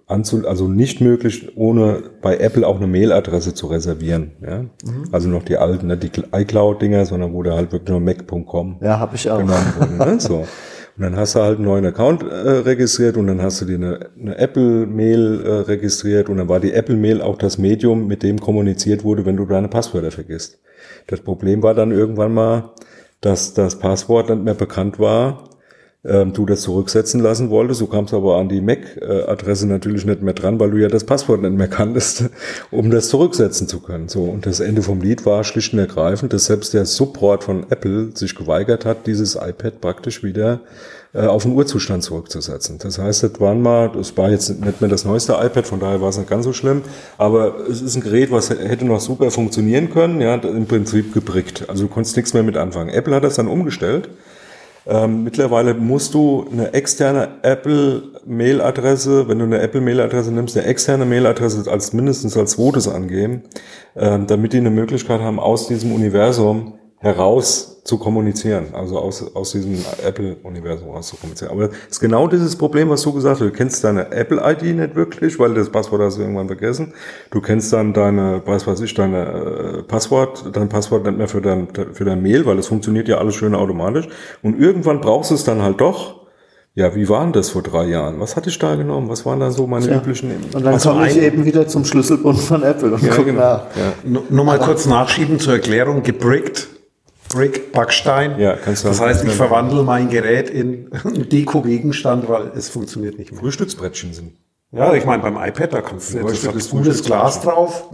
[0.09, 4.33] anzu, also nicht möglich, ohne bei Apple auch eine Mailadresse zu reservieren.
[4.43, 4.65] Ja?
[5.13, 8.99] Also noch die alten, nicht die iCloud-Dinger, sondern wo da halt wirklich nur mac.com Ja,
[8.99, 9.39] habe ich auch.
[9.39, 10.11] genommen wurde.
[10.11, 10.21] Ne?
[10.29, 10.47] So.
[10.97, 13.77] Und dann hast du halt einen neuen Account äh, registriert und dann hast du dir
[13.77, 18.41] eine, eine Apple-Mail äh, registriert und dann war die Apple-Mail auch das Medium, mit dem
[18.41, 20.59] kommuniziert wurde, wenn du deine Passwörter vergisst.
[21.07, 22.71] Das Problem war dann irgendwann mal,
[23.21, 25.45] dass das Passwort nicht mehr bekannt war,
[26.05, 27.81] ähm, du das zurücksetzen lassen wolltest.
[27.81, 31.43] Du kamst aber an die MAC-Adresse natürlich nicht mehr dran, weil du ja das Passwort
[31.43, 32.31] nicht mehr kanntest,
[32.71, 34.09] um das zurücksetzen zu können.
[34.09, 37.67] So und das Ende vom Lied war schlicht und ergreifend, dass selbst der Support von
[37.71, 40.61] Apple sich geweigert hat, dieses iPad praktisch wieder
[41.15, 42.79] äh, auf den Urzustand zurückzusetzen.
[42.79, 46.01] Das heißt, das waren mal, das war jetzt nicht mehr das neueste iPad, von daher
[46.01, 46.83] war es nicht ganz so schlimm,
[47.17, 51.65] aber es ist ein Gerät, was hätte noch super funktionieren können, ja, im Prinzip gebrickt.
[51.69, 52.91] Also du konntest nichts mehr mit anfangen.
[52.91, 54.11] Apple hat das dann umgestellt.
[54.91, 61.71] Ähm, mittlerweile musst du eine externe Apple-Mail-Adresse, wenn du eine Apple-Mail-Adresse nimmst, eine externe Mail-Adresse
[61.71, 63.43] als mindestens als zweites angeben,
[63.97, 69.53] ähm, damit die eine Möglichkeit haben, aus diesem Universum heraus zu kommunizieren, also aus, aus
[69.53, 71.53] diesem Apple-Universum raus zu kommunizieren.
[71.53, 73.47] Aber es ist genau dieses Problem, was du gesagt hast.
[73.47, 76.93] Du kennst deine Apple-ID nicht wirklich, weil das Passwort hast du irgendwann vergessen.
[77.31, 81.41] Du kennst dann deine, was weiß ich, deine äh, Passwort, dein Passwort nicht mehr für
[81.41, 84.09] dein, für dein Mail, weil es funktioniert ja alles schön automatisch.
[84.43, 86.27] Und irgendwann brauchst du es dann halt doch.
[86.75, 88.21] Ja, wie waren das vor drei Jahren?
[88.21, 89.09] Was hatte ich da genommen?
[89.09, 90.31] Was waren da so meine üblichen?
[90.53, 93.41] Und dann Also komme ich eben wieder zum Schlüsselbund von Apple und Ja, guck genau.
[93.41, 93.63] nach.
[93.75, 93.93] Ja.
[94.05, 96.03] Nur nur mal kurz nachschieben zur Erklärung.
[96.03, 96.69] Gebrickt.
[97.29, 98.39] Brick, Backstein.
[98.39, 103.19] Ja, kannst du das heißt, ich verwandle mein Gerät in einen Deko-Gegenstand, weil es funktioniert
[103.19, 103.41] nicht mehr.
[103.41, 104.33] Frühstücksbrettchen sind.
[104.71, 107.89] Ja, ich meine, beim iPad, da kannst du jetzt das gutes Glas drauf.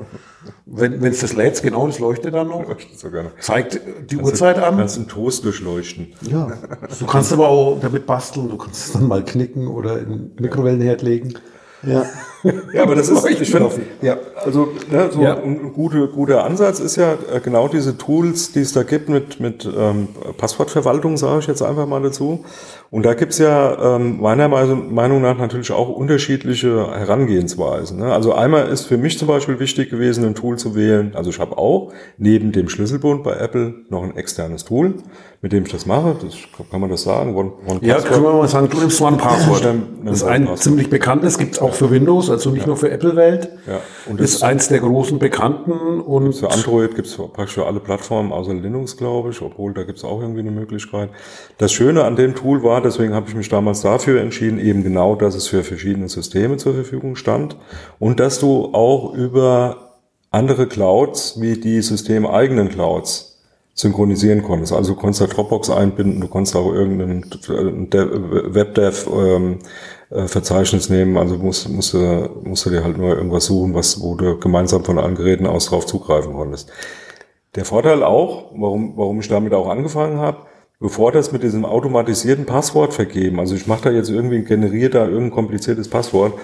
[0.67, 2.65] Wenn es das lädt, genau, das leuchtet dann noch.
[2.97, 3.27] Sogar.
[3.39, 4.79] Zeigt die Uhrzeit an.
[4.79, 6.15] Kannst einen Toast durchleuchten.
[6.23, 6.53] Ja.
[6.99, 10.33] Du kannst aber auch damit basteln, du kannst es dann mal knicken oder in den
[10.41, 11.35] Mikrowellenherd legen.
[11.83, 12.05] ja.
[12.73, 13.71] Ja, aber das ist, ich finde,
[14.03, 15.37] ja, also ne, so Ja.
[15.43, 19.41] ein gute, guter Ansatz ist ja äh, genau diese Tools, die es da gibt mit,
[19.41, 22.45] mit ähm, Passwortverwaltung, sage ich jetzt einfach mal dazu.
[22.91, 27.99] Und da gibt's ja ähm, meiner Meinung nach natürlich auch unterschiedliche Herangehensweisen.
[27.99, 28.13] Ne?
[28.13, 31.13] Also einmal ist für mich zum Beispiel wichtig gewesen, ein Tool zu wählen.
[31.17, 34.95] Also ich habe auch neben dem Schlüsselbund bei Apple noch ein externes Tool,
[35.43, 36.17] mit dem ich das mache.
[36.23, 36.35] Das,
[36.71, 37.35] kann man das sagen?
[37.35, 39.65] One, One Ja, können wir mal sagen, du nimmst One Password.
[39.65, 42.77] Nimm- nimm Das ist ein ziemlich bekanntes, gibt es auch für Windows, also nicht nur
[42.77, 43.49] für Apple-Welt.
[43.67, 47.81] Ja, und das- ist eins der großen Bekannten und Für Android gibt's praktisch für alle
[47.81, 51.11] Plattformen außer Linux, glaube ich, obwohl da gibt's auch irgendwie eine Möglichkeit.
[51.59, 55.15] Das Schöne an dem Tool war, deswegen habe ich mich damals dafür entschieden, eben genau,
[55.17, 57.57] dass es für verschiedene Systeme zur Verfügung stand
[57.99, 59.95] und dass du auch über
[60.31, 63.31] andere Clouds wie die systemeigenen Clouds
[63.77, 64.73] synchronisieren konntest.
[64.73, 69.59] Also du konntest da Dropbox einbinden, du konntest auch irgendein äh, Dev- WebDev ähm,
[70.15, 74.01] äh, Verzeichnis nehmen, also musst, musst, du, musst du dir halt nur irgendwas suchen, was,
[74.01, 76.71] wo du gemeinsam von allen Geräten aus drauf zugreifen konntest.
[77.57, 80.47] Der Vorteil auch, warum, warum ich damit auch angefangen habe,
[80.79, 85.05] bevor das mit diesem automatisierten Passwort vergeben, also ich mache da jetzt irgendwie, generiere da
[85.05, 86.35] irgendein kompliziertes Passwort,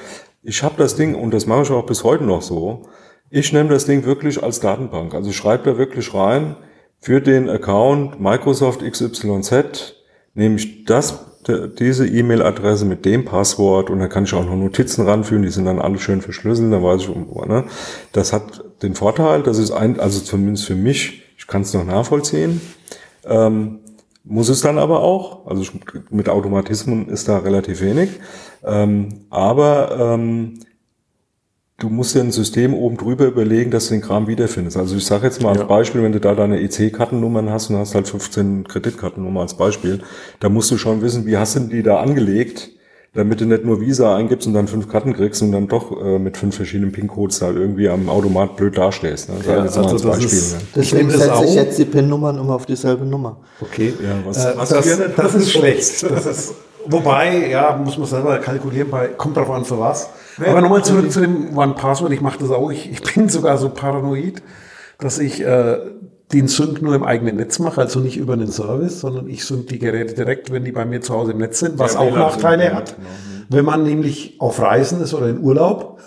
[0.42, 2.82] ich habe das Ding, und das mache ich auch bis heute noch so,
[3.30, 5.14] ich nehme das Ding wirklich als Datenbank.
[5.14, 6.56] Also schreibe da wirklich rein,
[6.98, 9.94] für den Account Microsoft XYZ
[10.34, 15.06] nehme ich das, diese E-Mail-Adresse mit dem Passwort und da kann ich auch noch Notizen
[15.06, 17.64] ranführen, die sind dann alle schön verschlüsselt, dann weiß ich, ne?
[18.12, 21.84] das hat den Vorteil, das ist ein, also zumindest für mich, ich kann es noch
[21.84, 22.60] nachvollziehen,
[23.24, 23.80] ähm,
[24.24, 25.70] muss es dann aber auch, also
[26.10, 28.10] mit Automatismen ist da relativ wenig,
[28.64, 30.60] ähm, aber ähm,
[31.80, 34.76] du musst dir ein System oben drüber überlegen, dass du den Kram wiederfindest.
[34.76, 35.64] Also ich sage jetzt mal als Ja.
[35.64, 40.00] Beispiel, wenn du da deine EC-Kartennummern hast und hast halt 15 Kreditkartennummern als Beispiel,
[40.38, 42.70] da musst du schon wissen, wie hast du denn die da angelegt,
[43.12, 46.20] damit du nicht nur Visa eingibst und dann fünf Karten kriegst und dann doch äh,
[46.20, 49.28] mit fünf verschiedenen PIN-Codes da irgendwie am Automat blöd dastehst.
[49.30, 49.34] Ne?
[49.38, 50.38] Das Ja, jetzt mal also als das Beispiel.
[50.38, 50.60] ist- ne?
[50.76, 53.40] Deswegen das setze ich jetzt die PIN-Nummern immer auf dieselbe Nummer.
[53.60, 53.92] Okay.
[54.00, 56.02] Ja, was- äh, was das, nicht- das ist schlecht.
[56.08, 56.54] Das ist,
[56.90, 60.10] wobei, ja, muss man selber kalkulieren, bei, kommt drauf an für was.
[60.44, 62.70] Aber nochmal zu, zu dem One Password, ich mache das auch.
[62.70, 64.42] Ich, ich bin sogar so paranoid,
[64.98, 65.78] dass ich äh,
[66.32, 69.66] den Sync nur im eigenen Netz mache, also nicht über einen Service, sondern ich sync
[69.68, 72.14] die Geräte direkt, wenn die bei mir zu Hause im Netz sind, was Ja, auch
[72.14, 72.96] Nachteile ja, hat.
[72.96, 73.08] genau.
[73.48, 75.98] Wenn man nämlich auf Reisen ist oder in Urlaub,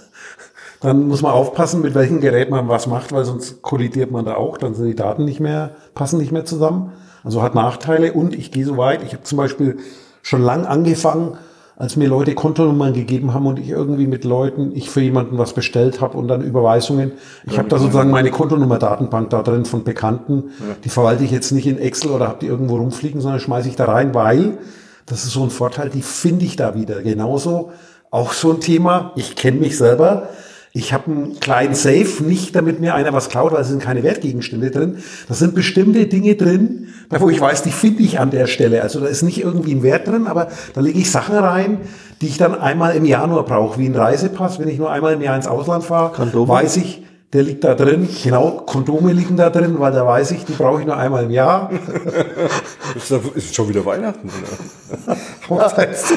[0.79, 4.35] dann muss man aufpassen, mit welchem Gerät man was macht, weil sonst kollidiert man da
[4.35, 6.91] auch, dann sind die Daten nicht mehr, passen nicht mehr zusammen.
[7.23, 9.77] Also hat Nachteile und ich gehe so weit, ich habe zum Beispiel
[10.23, 11.37] schon lang angefangen,
[11.75, 15.53] als mir Leute Kontonummern gegeben haben und ich irgendwie mit Leuten, ich für jemanden was
[15.53, 17.11] bestellt habe und dann Überweisungen.
[17.45, 20.51] Ich habe da sozusagen meine Kontonummer-Datenbank da drin von Bekannten.
[20.83, 23.75] Die verwalte ich jetzt nicht in Excel oder habe die irgendwo rumfliegen, sondern schmeiße ich
[23.75, 24.57] da rein, weil
[25.05, 27.01] das ist so ein Vorteil, die finde ich da wieder.
[27.01, 27.71] Genauso
[28.11, 30.29] auch so ein Thema, ich kenne mich selber.
[30.75, 34.01] Ich habe einen kleinen Safe, nicht damit mir einer was klaut, weil es sind keine
[34.01, 34.97] Wertgegenstände drin.
[35.27, 38.81] Das sind bestimmte Dinge drin, da wo ich weiß, die finde ich an der Stelle.
[38.81, 41.81] Also da ist nicht irgendwie ein Wert drin, aber da lege ich Sachen rein,
[42.21, 44.57] die ich dann einmal im Jahr nur brauche, wie ein Reisepass.
[44.57, 46.47] Wenn ich nur einmal im Jahr ins Ausland fahre, Kondome?
[46.47, 47.03] weiß ich,
[47.33, 48.07] der liegt da drin.
[48.23, 51.31] Genau, Kondome liegen da drin, weil da weiß ich, die brauche ich nur einmal im
[51.31, 51.69] Jahr.
[52.95, 54.29] Ist, da- ist schon wieder Weihnachten.
[54.29, 55.17] Oder?
[55.63, 56.13] Hochzeits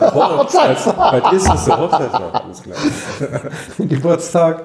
[0.00, 2.76] Hochzeits- Bald ist es der Hochzeitstag, alles klar.
[3.78, 4.62] Geburtstag.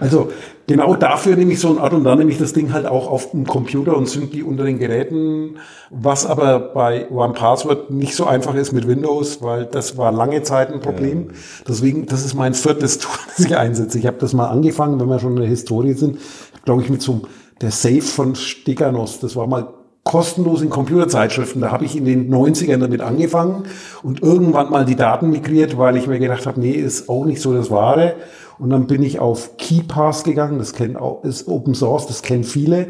[0.00, 0.32] Also
[0.70, 3.10] genau dafür nehme ich so eine Art und dann nehme ich das Ding halt auch
[3.10, 5.56] auf dem Computer und sync die unter den Geräten,
[5.90, 10.72] was aber bei OnePassword nicht so einfach ist mit Windows, weil das war lange Zeit
[10.72, 11.30] ein Problem.
[11.66, 13.98] Deswegen, das ist mein viertes Tool, das ich einsetze.
[13.98, 16.18] Ich habe das mal angefangen, wenn wir schon in der Historie sind,
[16.64, 17.22] glaube ich mit so
[17.60, 21.60] der Safe von Steganos, das war mal kostenlos in Computerzeitschriften.
[21.60, 23.64] Da habe ich in den 90ern damit angefangen
[24.04, 27.42] und irgendwann mal die Daten migriert, weil ich mir gedacht habe, nee, ist auch nicht
[27.42, 28.14] so das Wahre.
[28.60, 32.44] Und dann bin ich auf KeyPass gegangen, das kennt auch, ist Open Source, das kennen
[32.44, 32.88] viele.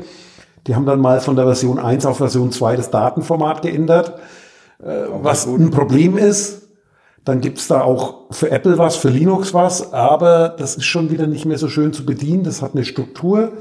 [0.66, 4.18] Die haben dann mal von der Version 1 auf Version 2 das Datenformat geändert,
[4.82, 6.62] äh, was ein Problem ist.
[7.24, 11.28] Dann gibt's da auch für Apple was, für Linux was, aber das ist schon wieder
[11.28, 12.42] nicht mehr so schön zu bedienen.
[12.42, 13.52] Das hat eine Struktur,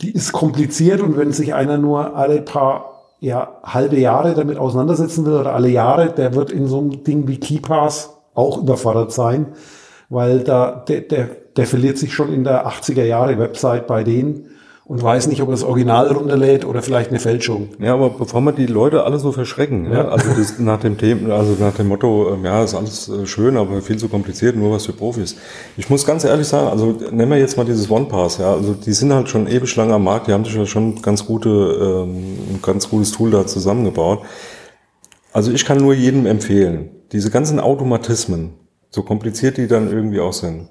[0.00, 5.26] die ist kompliziert und wenn sich einer nur alle paar ja, halbe Jahre damit auseinandersetzen
[5.26, 9.48] will oder alle Jahre, der wird in so einem Ding wie KeyPass auch überfordert sein,
[10.08, 14.50] weil da der, der, der verliert sich schon in der 80er Jahre Website bei denen
[14.88, 17.70] und weiß nicht, ob er das Original runterlädt oder vielleicht eine Fälschung.
[17.80, 20.06] Ja, aber bevor wir die Leute alle so verschrecken, ja.
[20.06, 23.56] also das, nach dem Thema, also nach dem Motto, ähm, ja, ist alles äh, schön,
[23.56, 25.36] aber viel zu kompliziert, nur was für Profis.
[25.76, 28.92] Ich muss ganz ehrlich sagen, also nehmen wir jetzt mal dieses OnePass, ja, also die
[28.92, 32.36] sind halt schon ewig lang am Markt, die haben sich ja schon ganz gute, ähm,
[32.52, 34.20] ein ganz gutes Tool da zusammengebaut.
[35.32, 38.54] Also ich kann nur jedem empfehlen, diese ganzen Automatismen,
[38.90, 40.68] so kompliziert die dann irgendwie auch sind,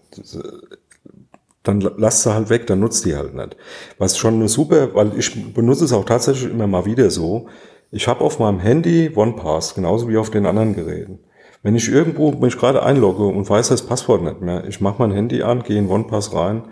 [1.64, 3.58] dann la- lass sie halt weg, dann nutzt die halt nicht.
[3.98, 7.48] Was schon eine super, weil ich benutze es auch tatsächlich immer mal wieder so.
[7.92, 11.20] Ich habe auf meinem Handy OnePass, genauso wie auf den anderen Geräten.
[11.64, 15.12] Wenn ich irgendwo mich gerade einlogge und weiß das Passwort nicht mehr, ich mache mein
[15.12, 16.64] Handy an, gehe in OnePass rein,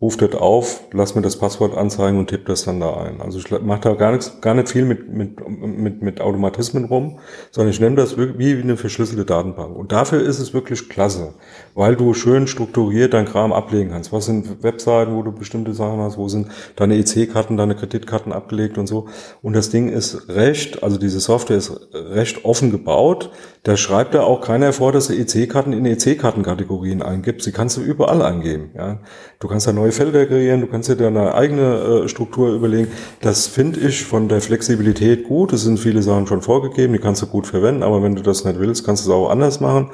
[0.00, 3.22] rufe das auf, lass mir das Passwort anzeigen und tippe das dann da ein.
[3.22, 7.18] Also ich mache da gar nichts, gar nicht viel mit, mit, mit, mit Automatismen rum,
[7.50, 9.74] sondern ich nehme das wie eine verschlüsselte Datenbank.
[9.74, 11.32] Und dafür ist es wirklich klasse,
[11.74, 14.12] weil du schön strukturiert dein Kram ablegen kannst.
[14.12, 18.76] Was sind Webseiten, wo du bestimmte Sachen hast, wo sind deine EC-Karten, deine Kreditkarten abgelegt
[18.76, 19.06] und so.
[19.42, 23.30] Und das Ding ist recht, also diese Software ist recht offen gebaut.
[23.66, 27.48] Da schreibt da auch keiner vor, dass du EC-Karten in EC-Kartenkategorien eingibst.
[27.48, 28.70] Die kannst du überall eingeben.
[28.76, 29.00] Ja.
[29.40, 32.92] Du kannst da neue Felder kreieren, du kannst dir deine eigene äh, Struktur überlegen.
[33.22, 35.52] Das finde ich von der Flexibilität gut.
[35.52, 38.44] Es sind viele Sachen schon vorgegeben, die kannst du gut verwenden, aber wenn du das
[38.44, 39.90] nicht willst, kannst du es auch anders machen.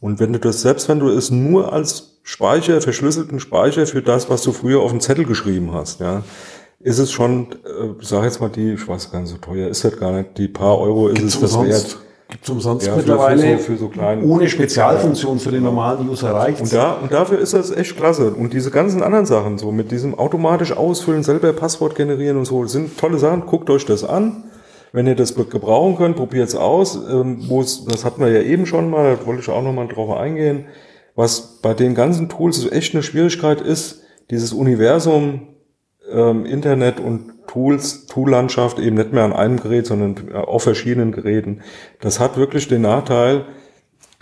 [0.00, 4.30] Und wenn du das, selbst wenn du es nur als Speicher, verschlüsselten Speicher für das,
[4.30, 6.24] was du früher auf den Zettel geschrieben hast, ja,
[6.80, 9.68] ist es schon, äh, ich sag jetzt mal die, ich weiß gar nicht, so teuer
[9.68, 11.98] ist das gar nicht, die paar Euro ist es das wert.
[12.32, 13.58] Gibt's umsonst Ja, mittlerweile.
[13.58, 13.90] so- so
[14.24, 16.62] ohne Spezialfunktion für den normalen User reicht.
[16.62, 18.30] Und, da, und dafür ist das echt klasse.
[18.32, 22.64] Und diese ganzen anderen Sachen, so mit diesem automatisch ausfüllen, selber Passwort generieren und so,
[22.66, 23.44] sind tolle Sachen.
[23.46, 24.44] Guckt euch das an.
[24.94, 26.96] Wenn ihr das gebrauchen könnt, probiert es aus.
[27.10, 29.86] Ähm, es, das hatten wir ja eben schon mal, da wollte ich auch noch mal
[29.88, 30.66] drauf eingehen.
[31.14, 35.48] Was bei den ganzen Tools echt eine Schwierigkeit ist, dieses Universum
[36.10, 41.60] ähm, Internet und Tools, Toollandschaft eben nicht mehr an einem Gerät, sondern auf verschiedenen Geräten.
[42.00, 43.44] Das hat wirklich den Nachteil,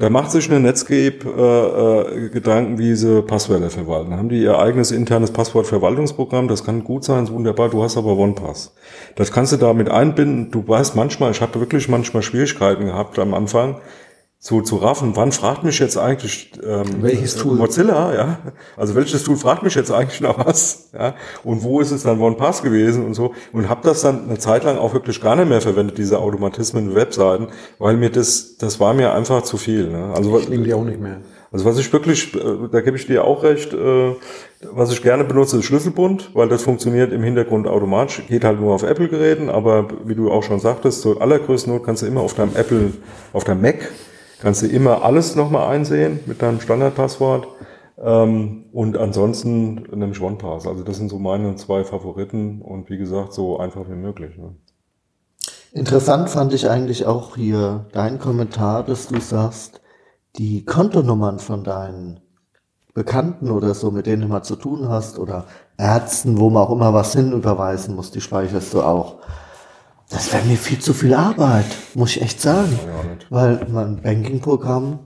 [0.00, 4.16] da macht sich eine Netscape äh, äh, Gedanken, wie sie Passwörter verwalten.
[4.16, 8.16] Haben die ihr eigenes internes Passwortverwaltungsprogramm, das kann gut sein, ist wunderbar, du hast aber
[8.16, 8.74] OnePass.
[9.16, 10.50] Das kannst du damit einbinden.
[10.50, 13.76] Du weißt manchmal, ich habe wirklich manchmal Schwierigkeiten gehabt am Anfang,
[14.40, 17.58] zu, zu raffen, wann fragt mich jetzt eigentlich ähm, welches Tool?
[17.58, 18.38] Mozilla, ja?
[18.74, 21.14] Also welches Tool fragt mich jetzt eigentlich nach was, ja?
[21.44, 23.34] Und wo ist es dann OnePass gewesen und so?
[23.52, 26.88] Und habe das dann eine Zeit lang auch wirklich gar nicht mehr verwendet, diese Automatismen
[26.88, 29.90] in Webseiten, weil mir das, das war mir einfach zu viel.
[29.90, 30.14] Ne?
[30.16, 31.18] Also ich nehme die auch nicht mehr.
[31.52, 34.14] Also was ich wirklich, äh, da gebe ich dir auch recht, äh,
[34.72, 38.72] was ich gerne benutze, ist Schlüsselbund, weil das funktioniert im Hintergrund automatisch, geht halt nur
[38.72, 42.32] auf Apple-Geräten, aber wie du auch schon sagtest, zur allergrößten Not kannst du immer auf
[42.32, 42.92] deinem Apple,
[43.34, 43.90] auf deinem Mac
[44.40, 47.46] kannst du immer alles nochmal einsehen mit deinem Standardpasswort.
[48.02, 50.66] Ähm, und ansonsten nämlich OnePass.
[50.66, 54.38] Also das sind so meine zwei Favoriten und wie gesagt, so einfach wie möglich.
[54.38, 54.54] Ne?
[55.72, 59.80] Interessant fand ich eigentlich auch hier dein Kommentar, dass du sagst,
[60.36, 62.20] die Kontonummern von deinen
[62.94, 66.72] Bekannten oder so, mit denen du mal zu tun hast, oder Ärzten, wo man auch
[66.72, 69.19] immer was hinüberweisen muss, die speicherst du auch.
[70.10, 72.78] Das wäre mir viel zu viel Arbeit, muss ich echt sagen.
[72.84, 74.98] Ja, Weil mein Banking-Programm,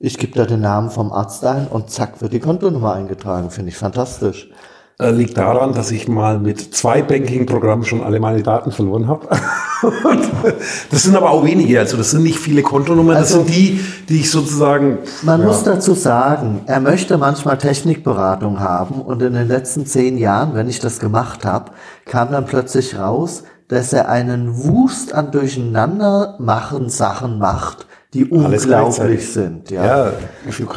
[0.00, 3.50] ich gebe da den Namen vom Arzt ein und zack wird die Kontonummer eingetragen.
[3.50, 4.50] Finde ich fantastisch.
[4.98, 9.28] Äh, liegt daran, dass ich mal mit zwei Banking-Programmen schon alle meine Daten verloren habe.
[10.90, 13.80] das sind aber auch wenige, also das sind nicht viele Kontonummern, das also, sind die,
[14.08, 14.98] die ich sozusagen.
[15.22, 15.48] Man ja.
[15.48, 20.68] muss dazu sagen, er möchte manchmal Technikberatung haben und in den letzten zehn Jahren, wenn
[20.68, 21.72] ich das gemacht habe,
[22.04, 29.32] kam dann plötzlich raus, dass er einen Wust an durcheinander machen Sachen macht, die unglaublich
[29.32, 29.70] sind.
[29.70, 30.12] Ja, ja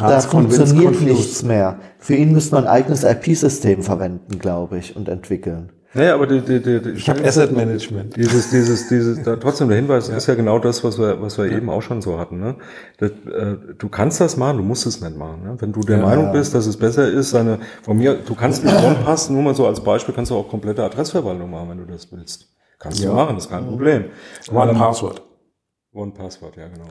[0.00, 1.78] da funktioniert nichts mehr.
[1.98, 5.70] Für ihn müsste man ein eigenes IP-System verwenden, glaube ich, und entwickeln.
[5.94, 8.14] Naja, aber die, die, die, ich habe Asset Management.
[8.14, 10.16] Dieses, dieses, dieses, da, trotzdem der Hinweis ja.
[10.16, 11.56] ist ja genau das, was wir, was wir ja.
[11.56, 12.38] eben auch schon so hatten.
[12.38, 12.56] Ne?
[12.98, 15.44] Das, äh, du kannst das machen, du musst es nicht machen.
[15.44, 15.56] Ne?
[15.58, 16.04] Wenn du der ja.
[16.04, 19.54] Meinung bist, dass es besser ist, seine, von mir, du kannst mit OnePass, nur mal
[19.54, 22.48] so als Beispiel, kannst du auch komplette Adressverwaltung machen, wenn du das willst.
[22.78, 23.10] Kannst ja.
[23.10, 24.04] du machen, das ist kein Problem.
[24.52, 25.22] One Password.
[25.92, 26.84] One Password, ja genau.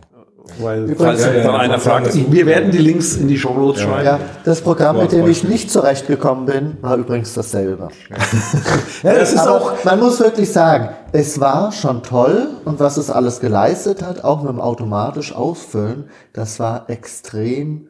[0.59, 4.05] Weil, falls ja, ja, einer fragt, wir werden die Links in die Show Notes schreiben.
[4.05, 7.89] Ja, das Programm, mit dem ich nicht zurechtgekommen bin, war übrigens dasselbe.
[9.03, 13.09] ja, das ist auch, man muss wirklich sagen, es war schon toll und was es
[13.09, 17.87] alles geleistet hat, auch mit dem automatisch Ausfüllen, das war extrem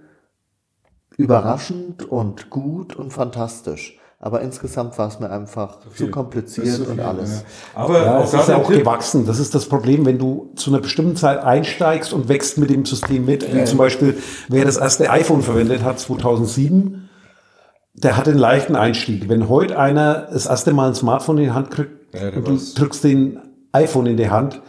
[1.15, 3.97] überraschend und gut und fantastisch.
[4.19, 7.43] Aber insgesamt war es mir einfach zu, zu kompliziert zu und alles.
[7.75, 7.81] Ja.
[7.81, 9.27] Aber ja, es ist ja auch gewachsen.
[9.27, 12.83] Das ist das Problem, wenn du zu einer bestimmten Zeit einsteigst und wächst mit dem
[12.83, 13.53] System mit.
[13.53, 17.09] Wie zum Beispiel, wer das erste iPhone verwendet hat, 2007,
[17.93, 19.29] der hat einen leichten Einstieg.
[19.29, 22.57] Wenn heute einer das erste Mal ein Smartphone in die Hand kriegt ja, und du
[22.75, 23.39] drückst den
[23.71, 24.61] iPhone in die Hand,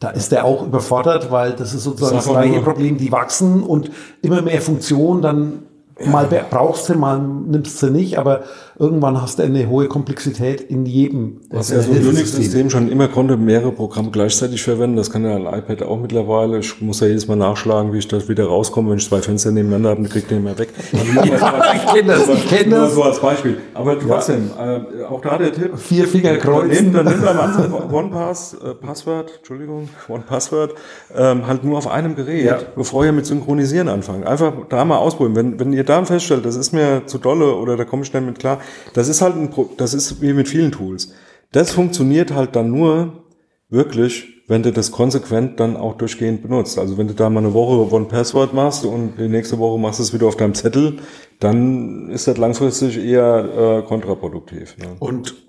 [0.00, 2.96] da ist der auch überfordert, weil das ist sozusagen das, das gleiche Problem.
[2.96, 3.90] Die wachsen und
[4.22, 5.62] immer mehr Funktionen, dann
[6.06, 8.42] Mal brauchst du, mal nimmst du nicht, aber
[8.78, 11.40] irgendwann hast du eine hohe Komplexität in jedem.
[11.50, 14.96] Was ja so ein Unix-System schon immer konnte, mehrere Programme gleichzeitig verwenden.
[14.96, 16.58] Das kann ja ein iPad auch mittlerweile.
[16.58, 18.90] Ich muss ja jedes Mal nachschlagen, wie ich da wieder rauskomme.
[18.90, 20.70] Wenn ich zwei Fenster nebeneinander habe, dann kriegt den mehr weg.
[20.92, 22.80] ich kenne das, ich kenne das.
[22.80, 23.58] Nur so als Beispiel.
[23.74, 24.76] Aber trotzdem, ja.
[24.76, 25.78] äh, auch da der Tipp.
[25.78, 26.92] Vier Finger kreuzen.
[26.92, 30.74] Dann nimm beim Ansatz OnePass, äh, Passwort, Entschuldigung, OnePassword,
[31.16, 32.58] ähm, halt nur auf einem Gerät, ja.
[32.74, 34.26] bevor ihr mit Synchronisieren anfangt.
[34.26, 35.36] Einfach da mal ausprobieren.
[35.36, 38.26] Wenn, wenn ihr dann feststellt, das ist mir zu dolle oder da komme ich nicht
[38.26, 38.60] mit klar,
[38.94, 41.12] das ist halt ein, das ist wie mit vielen Tools.
[41.52, 43.24] Das funktioniert halt dann nur
[43.68, 46.78] wirklich, wenn du das konsequent dann auch durchgehend benutzt.
[46.78, 49.98] Also wenn du da mal eine Woche One Password machst und die nächste Woche machst
[49.98, 50.98] du es wieder auf deinem Zettel,
[51.40, 54.76] dann ist das langfristig eher äh, kontraproduktiv.
[54.78, 54.96] Ne?
[54.98, 55.43] Und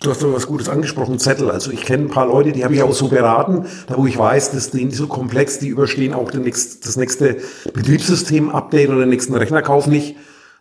[0.00, 1.50] Du hast doch was Gutes angesprochen, Zettel.
[1.50, 4.16] Also ich kenne ein paar Leute, die habe ich auch so beraten, da wo ich
[4.16, 7.38] weiß, dass die so komplex, die überstehen auch nächst, das nächste
[7.72, 10.14] Betriebssystem-Update oder den nächsten Rechnerkauf nicht.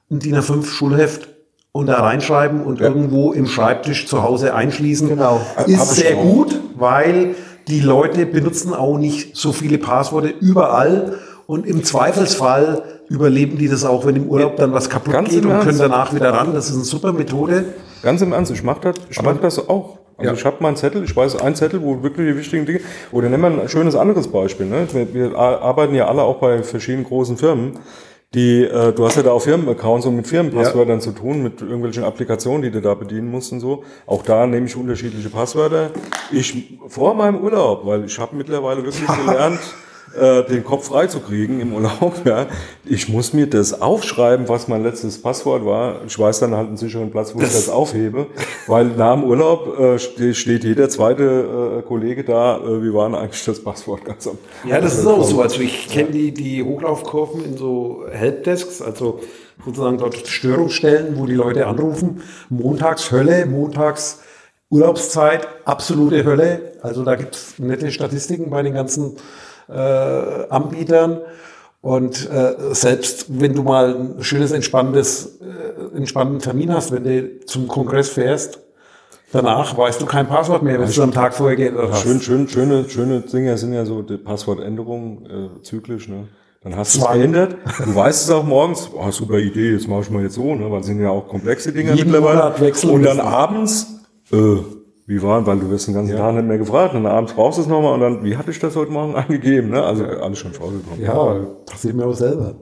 [0.09, 1.27] Ein DIN A5 Schulheft
[1.71, 2.87] und da reinschreiben und ja.
[2.87, 5.07] irgendwo im Schreibtisch zu Hause einschließen.
[5.07, 5.45] Genau.
[5.67, 7.35] Ist sehr gut, weil
[7.67, 13.85] die Leute benutzen auch nicht so viele Passworte überall und im Zweifelsfall überleben die das
[13.85, 16.53] auch, wenn im Urlaub dann was kaputt Ganz geht und können danach wieder ran.
[16.53, 17.65] Das ist eine super Methode.
[18.03, 19.97] Ganz im Ernst, ich mache das, ich mach das auch.
[20.17, 20.37] Also ja.
[20.37, 22.81] ich habe mal einen Zettel, ich weiß einen Zettel, wo wirklich die wichtigen Dinge,
[23.11, 24.65] oder nehmen wir ein schönes anderes Beispiel.
[24.65, 24.87] Ne?
[24.91, 27.79] Wir, wir arbeiten ja alle auch bei verschiedenen großen Firmen.
[28.33, 30.99] Die, äh, du hast ja da auch Firmenaccounts und mit Firmenpasswörtern ja.
[30.99, 33.83] zu tun, mit irgendwelchen Applikationen, die du da bedienen musst und so.
[34.05, 35.91] Auch da nehme ich unterschiedliche Passwörter.
[36.31, 39.59] Ich vor meinem Urlaub, weil ich habe mittlerweile wirklich gelernt,
[40.19, 42.13] äh, den Kopf frei zu kriegen im Urlaub.
[42.25, 42.45] Ja.
[42.85, 46.01] Ich muss mir das aufschreiben, was mein letztes Passwort war.
[46.07, 48.27] Ich weiß dann halt einen sicheren Platz, wo ich das aufhebe,
[48.67, 53.09] weil nach dem Urlaub äh, ste- steht jeder zweite äh, Kollege da, äh, wie war
[53.09, 54.37] denn eigentlich das Passwort ganz am
[54.67, 55.41] Ja, das ist auch so.
[55.41, 59.19] Also ich kenne die, die Hochlaufkurven in so Helpdesks, also
[59.65, 62.21] sozusagen dort Störungsstellen, wo die Leute anrufen.
[62.49, 64.19] Montags Hölle, montags
[64.69, 66.73] Urlaubszeit, absolute Hölle.
[66.81, 69.15] Also da gibt's nette Statistiken bei den ganzen
[69.73, 71.21] Anbietern.
[71.81, 77.45] Und äh, selbst wenn du mal ein schönes, entspanntes, äh, entspannten Termin hast, wenn du
[77.45, 78.59] zum Kongress fährst,
[79.31, 82.01] danach weißt du kein Passwort mehr, wenn du am Tag vorher geändert hast.
[82.01, 85.25] Schön, schön, schöne, schöne Dinge sind ja so die Passwortänderungen
[85.59, 86.27] äh, zyklisch, ne?
[86.63, 87.55] Dann hast du es geändert.
[87.85, 90.69] Du weißt es auch morgens, oh, super Idee, jetzt mache ich mal jetzt so, ne?
[90.69, 92.53] Weil es sind ja auch komplexe Dinge Jeden mittlerweile.
[92.91, 93.21] Und dann müssen.
[93.21, 93.87] abends,
[94.33, 94.57] äh,
[95.07, 97.57] wie war, weil du wirst den ganzen Tag nicht mehr gefragt und dann abends brauchst
[97.57, 99.81] du es nochmal und dann, wie hatte ich das heute Morgen angegeben, ne?
[99.83, 101.01] Also alles schon vorgekommen.
[101.01, 101.35] Ja,
[101.65, 102.55] passiert mir auch selber.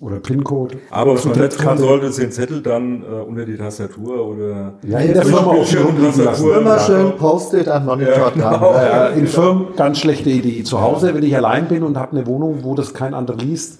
[0.00, 0.78] Oder PIN-Code.
[0.90, 4.74] Aber was man nicht tun sollte, ist den Zettel dann äh, unter die Tastatur oder
[4.84, 6.50] Ja, in der Firma auch schon rumliegen lassen.
[6.50, 8.60] Immer schön Post-it an Monitor dran.
[8.60, 10.64] Ja, Ja, in Firmen ganz schlechte Idee.
[10.64, 13.78] Zu Hause, wenn ich allein bin und habe eine Wohnung, wo das kein anderer liest.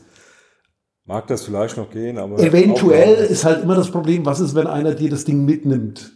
[1.06, 4.68] mag das vielleicht noch gehen, aber Eventuell ist halt immer das Problem, was ist, wenn
[4.68, 6.12] einer dir das Ding mitnimmt?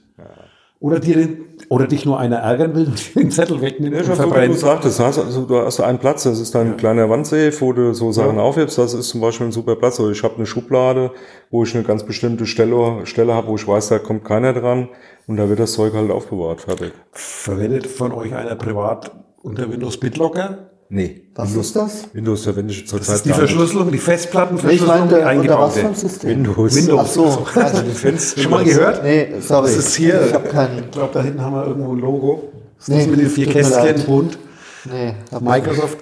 [0.79, 1.29] Oder, dir
[1.70, 4.59] oder dich nur einer ärgern will und den Zettel wegnimmt Ja, und wie du verbrennt.
[4.59, 8.12] sagtest, hast, also, du hast einen Platz, das ist dein kleiner Wandsafe, wo du so
[8.12, 9.99] Sachen aufhebst, das ist zum Beispiel ein super Platz.
[10.01, 11.12] Oder ich habe eine Schublade,
[11.51, 14.91] wo ich eine ganz bestimmte Stelle, Stelle habe, wo ich weiß, da kommt keiner dran
[15.27, 16.93] und da wird das Zeug halt aufbewahrt, fertig.
[17.12, 19.12] Verwendet von euch einer privat
[19.43, 20.70] unter Windows BitLocker?
[20.89, 21.22] Nee.
[21.34, 22.09] Was ist das?
[22.12, 23.32] Windows verwende ich Das zurzeit ist die.
[23.32, 25.80] Verschlüsselung, die Ich Festplattenverschlüsselung, die was eingebaute.
[25.80, 26.30] für ein System?
[26.30, 26.74] Windows.
[26.76, 27.01] Windows.
[27.03, 27.47] Ach so.
[27.61, 29.03] Also, Schon mal gehört?
[29.03, 29.66] Nee, sorry.
[29.66, 30.78] Das ist hier, Ich habe keinen.
[30.84, 32.53] ich glaube, da hinten haben wir irgendwo ein Logo.
[32.78, 34.39] Das ist Nee, das mit den vier Kästchen bunt.
[34.84, 35.99] Nee, hab Microsoft,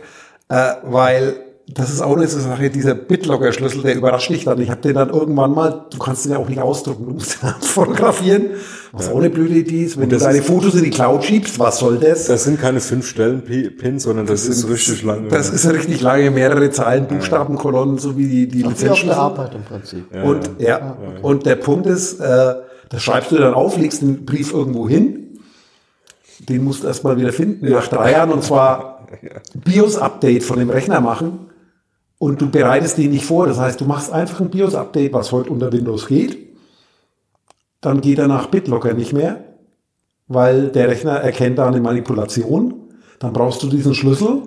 [0.48, 1.36] äh, weil
[1.66, 4.60] das ist auch eine Sache, dieser BitLocker-Schlüssel, der überrascht dich dann.
[4.60, 7.42] Ich habe den dann irgendwann mal, du kannst den ja auch nicht ausdrucken, du musst
[7.42, 8.50] den fotografieren,
[8.92, 9.98] was auch eine blöde Idee ist.
[9.98, 12.26] Wenn du das deine ist- Fotos in die Cloud schiebst, was soll das?
[12.26, 15.28] Das sind keine fünf Stellen-Pins, sondern das, ist richtig lang.
[15.30, 19.18] Das ist richtig lange, mehrere Zeilen, Buchstabenkolonnen, so wie die, die der Lizenzschlüssel.
[19.18, 20.04] Arbeit im Prinzip.
[20.22, 22.54] Und, ja, und der Punkt ist, äh,
[22.90, 25.38] das schreibst du dann auf, legst den Brief irgendwo hin,
[26.46, 29.08] den musst du erstmal wieder finden, nach drei Jahren, und zwar
[29.54, 31.53] BIOS-Update von dem Rechner machen
[32.18, 33.46] und du bereitest den nicht vor.
[33.46, 36.38] Das heißt, du machst einfach ein BIOS-Update, was heute unter Windows geht.
[37.80, 39.44] Dann geht er nach BitLocker nicht mehr,
[40.26, 42.74] weil der Rechner erkennt da eine Manipulation.
[43.18, 44.42] Dann brauchst du diesen Schlüssel.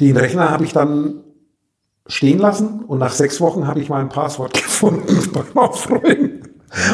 [0.00, 1.22] Den Rechner habe ich dann
[2.06, 6.42] stehen lassen und nach sechs Wochen habe ich mein Passwort gefunden beim Aufräumen.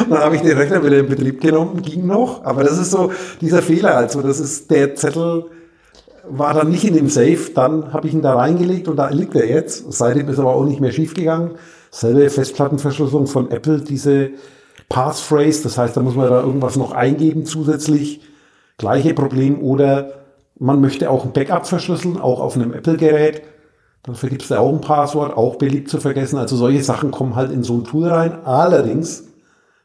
[0.01, 2.43] Und dann habe ich den Rechner wieder in Betrieb genommen, ging noch.
[2.45, 3.97] Aber das ist so dieser Fehler.
[3.97, 5.45] Also das ist der Zettel
[6.27, 7.51] war dann nicht in dem Safe.
[7.53, 9.91] Dann habe ich ihn da reingelegt und da liegt er jetzt.
[9.91, 11.51] Seitdem ist aber auch nicht mehr schief gegangen.
[11.91, 14.31] Selbe Festplattenverschlüsselung von Apple, diese
[14.89, 15.63] Passphrase.
[15.63, 18.21] Das heißt, da muss man da irgendwas noch eingeben zusätzlich.
[18.77, 19.61] Gleiche Problem.
[19.61, 20.13] Oder
[20.57, 23.43] man möchte auch ein Backup verschlüsseln, auch auf einem Apple-Gerät.
[24.03, 26.37] Dann vergibst du auch ein Passwort, auch beliebt zu vergessen.
[26.37, 28.45] Also solche Sachen kommen halt in so ein Tool rein.
[28.45, 29.25] Allerdings,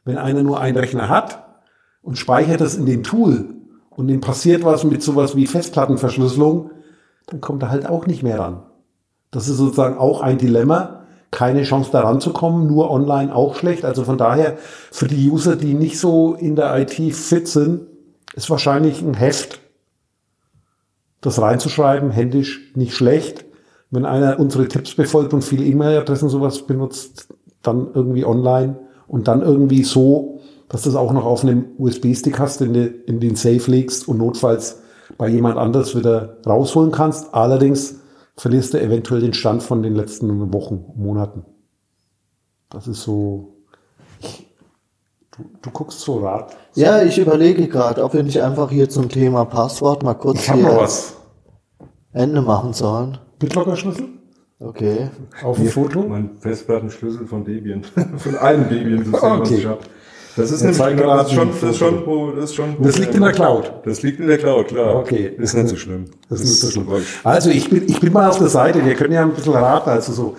[0.04, 1.44] wenn einer nur einen Rechner hat
[2.02, 3.57] und speichert das in dem Tool
[3.98, 6.70] und dem passiert was mit sowas wie Festplattenverschlüsselung,
[7.26, 8.62] dann kommt er halt auch nicht mehr ran.
[9.32, 11.02] Das ist sozusagen auch ein Dilemma.
[11.32, 13.84] Keine Chance daran zu kommen, nur online auch schlecht.
[13.84, 14.56] Also von daher,
[14.92, 17.88] für die User, die nicht so in der IT fit sind,
[18.36, 19.58] ist wahrscheinlich ein Heft,
[21.20, 23.46] das reinzuschreiben, händisch nicht schlecht.
[23.90, 28.78] Wenn einer unsere Tipps befolgt und viele E-Mail-Adressen sowas benutzt, dann irgendwie online
[29.08, 30.37] und dann irgendwie so,
[30.68, 34.06] dass du das auch noch auf einem USB-Stick hast, den du in den Safe legst
[34.08, 34.80] und notfalls
[35.16, 37.34] bei jemand anders wieder rausholen kannst.
[37.34, 38.00] Allerdings
[38.36, 41.44] verlierst du eventuell den Stand von den letzten Wochen, Monaten.
[42.70, 43.54] Das ist so.
[45.36, 46.56] Du, du guckst so rat.
[46.74, 50.52] Ja, ich überlege gerade, ob wir nicht einfach hier zum Thema Passwort mal kurz Ich
[50.52, 51.14] hier was.
[52.12, 53.18] Ende machen sollen.
[53.38, 54.08] BitLocker-Schlüssel?
[54.60, 55.10] Okay.
[55.44, 56.02] Auf dem Foto?
[56.02, 57.84] Mein Festplattenschlüssel von Debian.
[58.16, 59.54] von einem Debian-System, was Okay.
[59.54, 59.78] ich habe.
[60.38, 62.76] Das ist, nämlich, zeigen das ist schon, das ist schon, wo- das ist schon.
[62.80, 63.72] Das liegt in der Cloud.
[63.84, 64.96] Das liegt in der Cloud, klar.
[64.96, 65.34] Okay.
[65.38, 66.06] Ist nicht so schlimm.
[66.28, 66.86] Das ist nicht so schlimm.
[67.24, 69.90] Also ich bin, ich bin mal auf der Seite, wir können ja ein bisschen raten,
[69.90, 70.36] also so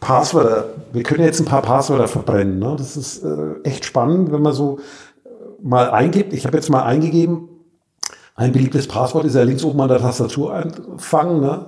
[0.00, 2.58] Passwörter, wir können jetzt ein paar Passwörter verbrennen.
[2.58, 2.74] Ne?
[2.78, 4.78] Das ist äh, echt spannend, wenn man so
[5.24, 5.28] äh,
[5.62, 6.32] mal eingibt.
[6.32, 7.48] Ich habe jetzt mal eingegeben,
[8.34, 11.40] ein beliebtes Passwort ist ja links oben an der Tastatur einfangen.
[11.40, 11.66] Ne?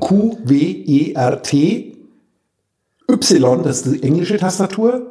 [0.00, 1.96] Q, W, E, R, T,
[3.10, 5.10] Y, das ist die englische Tastatur,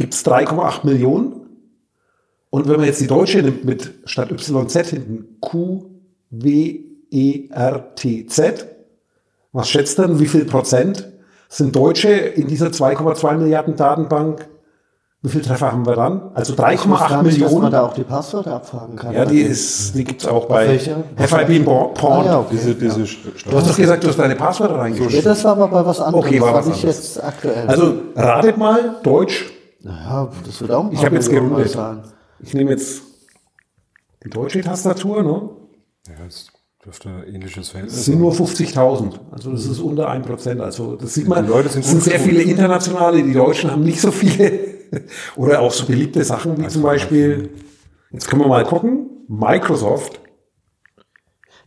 [0.00, 1.32] gibt es 3,8 Millionen.
[2.50, 5.84] Und wenn man jetzt die deutsche nimmt mit statt YZ hinten Q,
[6.30, 6.80] W,
[7.12, 8.66] E, R, T, Z,
[9.52, 11.08] Was schätzt denn, wie viel Prozent
[11.48, 14.48] sind Deutsche in dieser 2,2 Milliarden Datenbank?
[15.22, 16.30] Wie viel Treffer haben wir dann?
[16.34, 17.70] Also 3,8 nicht, dass man Millionen.
[17.72, 19.12] da auch die Passwörter abfragen kann.
[19.12, 20.78] Ja, die ist, die gibt's auch bei?
[20.78, 21.92] FIB Porn.
[22.00, 22.48] Ah, ja, okay.
[22.52, 25.24] Diese, diese Du hast doch gesagt, du hast deine Passwörter Ja, reingeschrieben.
[25.24, 26.24] das war mal bei was anderem.
[26.24, 27.14] Okay, war das was ich anderes.
[27.14, 27.66] jetzt aktuell.
[27.68, 29.50] Also ratet mal, Deutsch.
[29.82, 31.76] Naja, das wird auch ein Ich habe jetzt gerundet.
[32.40, 33.02] Ich nehme jetzt
[34.24, 35.50] die deutsche Tastatur, ne?
[36.08, 36.48] Ja, es
[36.84, 39.18] dürfte ein ähnliches Das Verhältnis sind nur 50.000.
[39.30, 40.60] Also das ist unter 1%.
[40.60, 41.44] Also das sieht man.
[41.44, 42.36] Die Leute sind es sind gut sehr geschult.
[42.36, 43.22] viele internationale.
[43.22, 44.80] Die Deutschen haben nicht so viele.
[45.36, 47.50] Oder auch so beliebte Sachen wie zum Beispiel,
[48.10, 50.20] jetzt können wir mal gucken, Microsoft.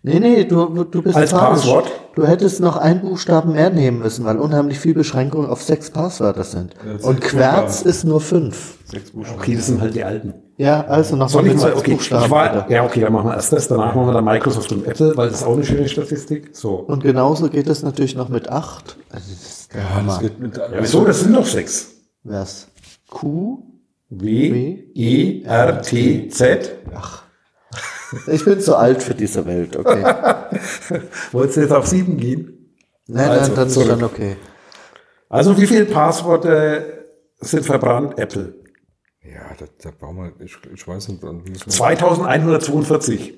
[0.02, 1.62] Nee, nee, du, du bist Als falsch.
[1.62, 1.92] Passwort?
[2.16, 6.44] Du hättest noch einen Buchstaben mehr nehmen müssen, weil unheimlich viele Beschränkungen auf sechs Passwörter
[6.44, 6.76] sind.
[6.86, 7.90] sechs Und Querz Buchstaben.
[7.90, 8.78] ist nur fünf.
[8.86, 9.40] Sechs Buchstaben.
[9.40, 10.34] Okay, das sind halt die alten.
[10.58, 12.30] Ja, also noch mal, sechs okay, Buchstaben.
[12.30, 15.18] war, ja, okay, dann machen wir erst das, danach machen wir dann Microsoft und Apple,
[15.18, 16.50] weil das ist auch eine schöne Statistik.
[16.54, 16.76] So.
[16.76, 18.98] Und genauso geht es natürlich noch mit acht.
[19.10, 20.08] Also das ist der Ja, Hammer.
[20.14, 21.06] das geht mit, Ja, wieso?
[21.06, 21.92] Das sind doch sechs.
[22.24, 22.68] Was?
[23.10, 23.64] Q?
[24.12, 26.72] W, E, R, T, Z.
[28.28, 30.04] Ich bin zu alt für diese Welt, okay.
[31.32, 32.76] Wolltest du jetzt auf sieben gehen?
[33.08, 34.36] Nein, Also, nein, dann ist dann okay.
[35.30, 37.06] Also wie viele Passworte
[37.40, 38.18] sind verbrannt?
[38.18, 38.56] Apple.
[39.24, 43.34] ja, da, da brauchen wir, ich, ich weiß nicht, dann müssen wir- 2142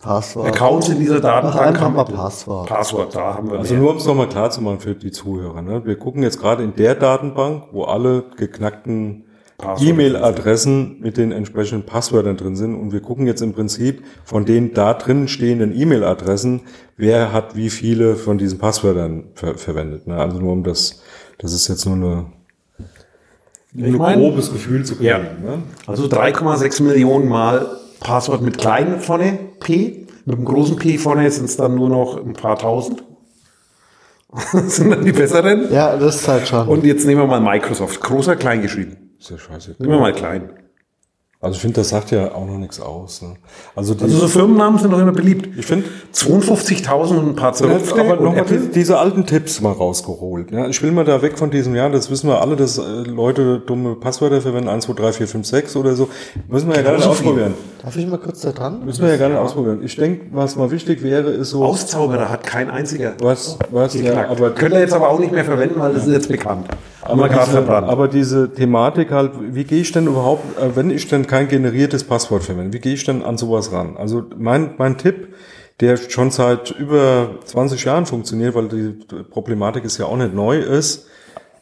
[0.00, 0.48] Passwort.
[0.48, 1.80] Accounts in dieser Datenbank.
[1.80, 2.14] haben Apple.
[2.14, 2.68] Passwort.
[2.68, 3.82] Passwort, da haben wir Also mehr.
[3.82, 5.62] nur um es nochmal klar zu machen für die Zuhörer.
[5.62, 5.84] Ne?
[5.86, 9.24] Wir gucken jetzt gerade in der Datenbank, wo alle geknackten
[9.80, 12.74] E-Mail-Adressen mit den entsprechenden Passwörtern drin sind.
[12.74, 16.62] Und wir gucken jetzt im Prinzip von den da drin stehenden E-Mail-Adressen,
[16.96, 20.06] wer hat wie viele von diesen Passwörtern ver verwendet.
[20.06, 20.16] Ne?
[20.16, 21.02] Also nur um das,
[21.38, 22.26] das ist jetzt nur eine,
[23.74, 25.08] Ich ein mein- grobes Gefühl zu kriegen.
[25.08, 25.18] Ja.
[25.18, 25.62] Ne?
[25.86, 27.66] Also 3,6 Millionen Mal
[28.00, 30.06] Passwort mit kleinen vorne, P.
[30.26, 33.02] Mit dem großen P vorne sind es dann nur noch ein paar tausend.
[34.66, 35.72] Sind dann die besseren.
[35.72, 36.66] Ja, das ist halt schon.
[36.66, 38.00] Und jetzt nehmen wir mal Microsoft.
[38.00, 39.03] Großer, klein geschrieben.
[39.24, 39.76] Ist ja scheiße.
[39.78, 40.50] Nehmen wir mal klein.
[41.40, 43.22] Also ich finde, das sagt ja auch noch nichts aus.
[43.22, 43.36] Ne?
[43.74, 45.48] Also, die, Also so Firmennamen sind doch immer beliebt.
[45.58, 48.00] ich finde, 52.000 und ein paar zerrupfte.
[48.00, 50.50] aber nochmal Apple- die, diese alten Tipps mal rausgeholt.
[50.50, 52.82] Ja, ich will mal da weg von diesem, ja, das wissen wir alle, dass äh,
[52.82, 56.08] Leute dumme Passwörter verwenden, 1, 2, 3, 4, 5, 6 oder so.
[56.48, 57.54] Müssen wir ja gar nicht ausprobieren.
[57.82, 58.84] Darf ich mal kurz da dran?
[58.84, 59.80] Müssen wir ja gar nicht ausprobieren.
[59.82, 63.14] Ich denke, was mal wichtig wäre, ist so, Auszauberer hat kein einziger.
[63.20, 66.12] was, was, ja, aber, Könnt ihr jetzt aber auch nicht mehr verwenden, weil das ist
[66.12, 66.68] jetzt bekannt.
[67.04, 71.26] Aber, diese, aber diese Thematik halt, wie gehe ich denn überhaupt, äh, wenn ich denn
[71.26, 73.96] kein generiertes Passwort verwende, wie gehe ich denn an sowas ran?
[73.96, 75.34] Also mein, mein Tipp,
[75.80, 80.58] der schon seit über 20 Jahren funktioniert, weil die Problematik ist ja auch nicht neu
[80.58, 81.06] ist,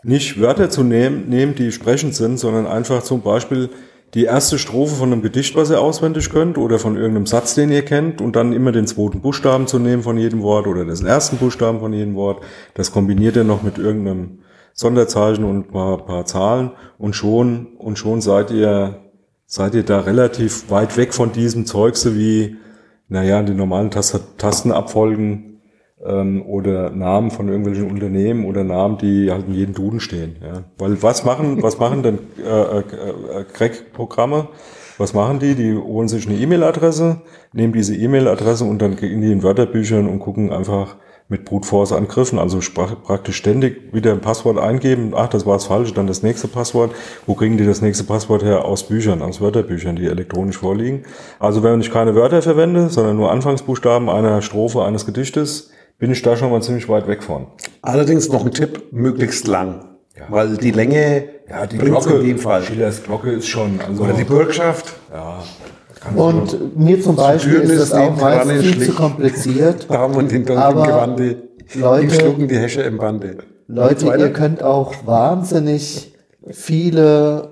[0.05, 3.71] nicht Wörter zu nehmen, nehmen, die sprechend sind, sondern einfach zum Beispiel
[4.15, 7.71] die erste Strophe von einem Gedicht, was ihr auswendig könnt, oder von irgendeinem Satz, den
[7.71, 11.07] ihr kennt, und dann immer den zweiten Buchstaben zu nehmen von jedem Wort oder den
[11.07, 12.43] ersten Buchstaben von jedem Wort.
[12.75, 14.41] Das kombiniert ihr noch mit irgendeinem
[14.75, 19.01] Sonderzeichen und ein paar, paar Zahlen und schon, und schon seid ihr,
[19.47, 22.57] seid ihr da relativ weit weg von diesem Zeugse wie,
[23.09, 25.53] naja, die normalen Tast Tastenabfolgen
[26.05, 30.37] ähm, oder Namen von irgendwelchen Unternehmen oder Namen, die halt in jedem Duden stehen.
[30.43, 30.65] Ja.
[30.79, 34.49] Weil was machen, was machen denn äh, äh, äh, Crack-Programme?
[34.99, 35.55] Was machen die?
[35.55, 40.19] Die holen sich eine E-Mail-Adresse, nehmen diese E-Mail-Adresse und dann gehen die in Wörterbüchern und
[40.19, 40.97] gucken einfach
[41.33, 42.61] mit Brute Force Angriffen, also
[43.05, 45.15] praktisch ständig wieder ein Passwort eingeben.
[45.17, 46.95] Ach, das war das falsche, dann das nächste Passwort.
[47.27, 48.67] Wo kriegen die das nächste Passwort her?
[48.67, 51.05] Aus Büchern, aus Wörterbüchern, die elektronisch vorliegen.
[51.41, 56.21] Also wenn ich keine Wörter verwende, sondern nur Anfangsbuchstaben einer Strophe eines Gedichtes, bin ich
[56.21, 57.47] da schon mal ziemlich weit weg von.
[57.81, 59.87] Allerdings noch ein Tipp, möglichst lang.
[60.29, 61.25] Weil die Länge
[61.79, 62.63] bringt's in dem Fall.
[62.63, 64.93] Schillers Glocke ist schon, also, Oder die Bürgschaft,
[66.17, 69.87] Und mir zum Beispiel ist das ist auch meist viel zu kompliziert.
[69.89, 71.37] haben wir den Aber Gewande.
[71.75, 73.39] Leute- schlucken die Häsche im Bande.
[73.69, 76.13] Leute, ihr könnt auch wahnsinnig
[76.51, 77.51] viele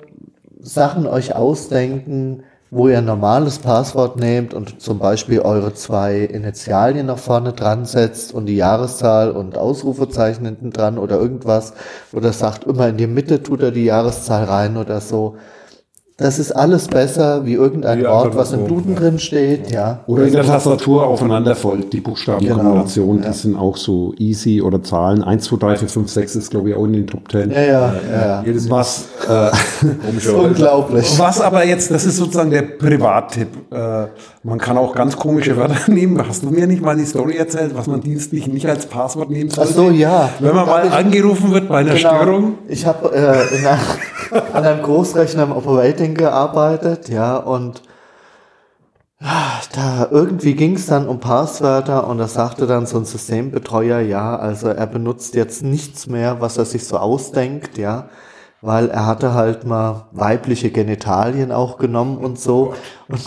[0.60, 7.06] Sachen euch ausdenken, wo ihr ein normales Passwort nehmt und zum Beispiel eure zwei Initialien
[7.06, 11.72] nach vorne dran setzt und die Jahreszahl und Ausrufezeichen hinten dran oder irgendwas,
[12.12, 15.36] oder sagt immer in die Mitte tut er die Jahreszahl rein oder so.
[16.20, 18.68] Das ist alles besser wie irgendein Wie Wort, was im.
[18.68, 20.00] Duden drin steht, ja.
[20.06, 23.32] Oder in der Tastatur aufeinander folgt, die Buchstabenkombination, Genau, ja.
[23.32, 25.24] die sind auch so easy oder Zahlen.
[25.24, 27.50] 1, 2, 3, 4, 5, 6 ist, glaube ich, auch in den Top 10.
[27.50, 28.42] Ja, ja, ja.
[28.44, 29.50] jedes Was, äh,
[30.30, 31.18] Unglaublich.
[31.18, 33.48] was aber jetzt, das ist sozusagen der Privattipp.
[33.72, 34.06] Äh,
[34.42, 36.26] man kann auch ganz komische Wörter nehmen.
[36.26, 39.50] Hast du mir nicht mal die Story erzählt, was man dienstlich nicht als Passwort nehmen
[39.52, 39.72] Ach sollte?
[39.74, 40.30] so, ja.
[40.38, 42.54] Wenn man mal angerufen wird bei einer Störung.
[42.68, 43.78] Ich habe äh, einer-
[44.54, 47.82] an einem Großrechner im Operating gearbeitet, ja, und
[49.74, 54.36] da irgendwie ging es dann um Passwörter und da sagte dann so ein Systembetreuer, ja,
[54.36, 58.08] also er benutzt jetzt nichts mehr, was er sich so ausdenkt, ja,
[58.62, 62.72] weil er hatte halt mal weibliche Genitalien auch genommen und so.
[63.08, 63.20] Und,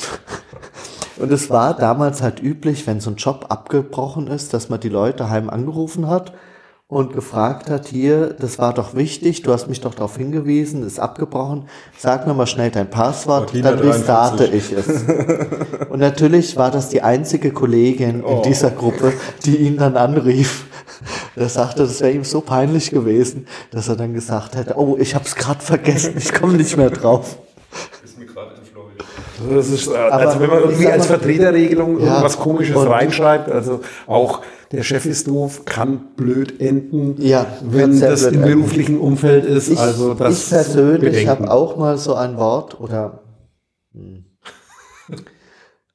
[1.18, 4.90] und es war damals halt üblich, wenn so ein Job abgebrochen ist, dass man die
[4.90, 6.34] Leute heim angerufen hat
[6.88, 11.00] und gefragt hat, hier, das war doch wichtig, du hast mich doch darauf hingewiesen, ist
[11.00, 11.66] abgebrochen,
[11.98, 14.54] sag mir mal schnell dein Passwort, Martina dann restarte 43.
[14.54, 15.90] ich es.
[15.90, 18.42] Und natürlich war das die einzige Kollegin in Oh.
[18.46, 19.14] dieser Gruppe,
[19.46, 20.66] die ihn dann anrief.
[21.36, 25.16] Er sagte, das wäre ihm so peinlich gewesen, dass er dann gesagt hätte, oh, ich
[25.16, 27.38] hab's gerade vergessen, ich komme nicht mehr drauf.
[28.04, 29.04] Ist mir gerade entfleucht.
[29.50, 32.06] Das ist, äh, also wenn man irgendwie als Vertreterregelung Ja.
[32.08, 34.42] irgendwas Komisches reinschreibt, also auch
[34.72, 38.48] der Chef ist doof, kann blöd enden, Ja, wenn das im enden.
[38.56, 39.70] beruflichen Umfeld ist.
[39.70, 43.20] Ich, also das ich persönlich habe auch mal so ein Wort oder
[43.94, 44.26] hm,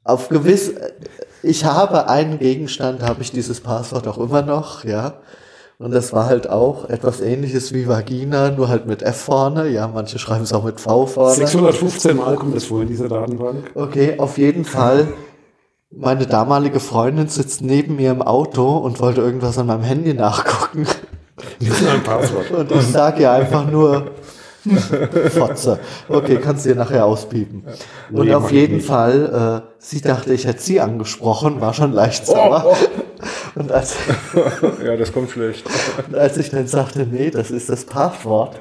[0.05, 0.73] auf gewiss,
[1.43, 5.21] ich habe einen Gegenstand, habe ich dieses Passwort auch immer noch, ja.
[5.81, 9.69] Und das war halt auch etwas ähnliches wie Vagina, nur halt mit F vorne.
[9.69, 11.37] Ja, manche schreiben es auch mit V vorne.
[11.37, 13.71] 615 Mal kommt das vor in dieser Datenbank.
[13.75, 15.07] Okay, auf jeden Fall.
[15.91, 20.87] Meine damalige Freundin sitzt neben mir im Auto und wollte irgendwas an meinem Handy nachgucken.
[22.57, 24.11] Und ich sage ihr einfach nur
[25.31, 25.79] Fotze.
[26.09, 27.65] Okay, kannst du dir nachher auspiepen.
[28.13, 28.81] Und Nee, auf jeden.
[28.81, 32.77] Fall, äh, sie dachte, ich hätte sie angesprochen, war schon leicht sauer.
[33.55, 33.97] Und als,
[34.85, 35.65] Ja, das kommt schlecht.
[36.07, 38.61] und als ich dann sagte, nee, das ist das Passwort,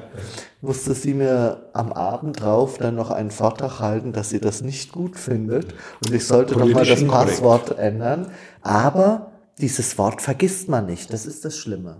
[0.60, 4.90] musste sie mir am Abend drauf dann noch einen Vortrag halten, dass sie das nicht
[4.90, 5.66] gut findet
[6.04, 7.08] und ich sollte doch mal Politisch das.
[7.08, 8.32] Passwort ändern.
[8.62, 9.30] Aber
[9.60, 11.12] dieses Wort vergisst man nicht.
[11.12, 11.98] Das ist das Schlimme.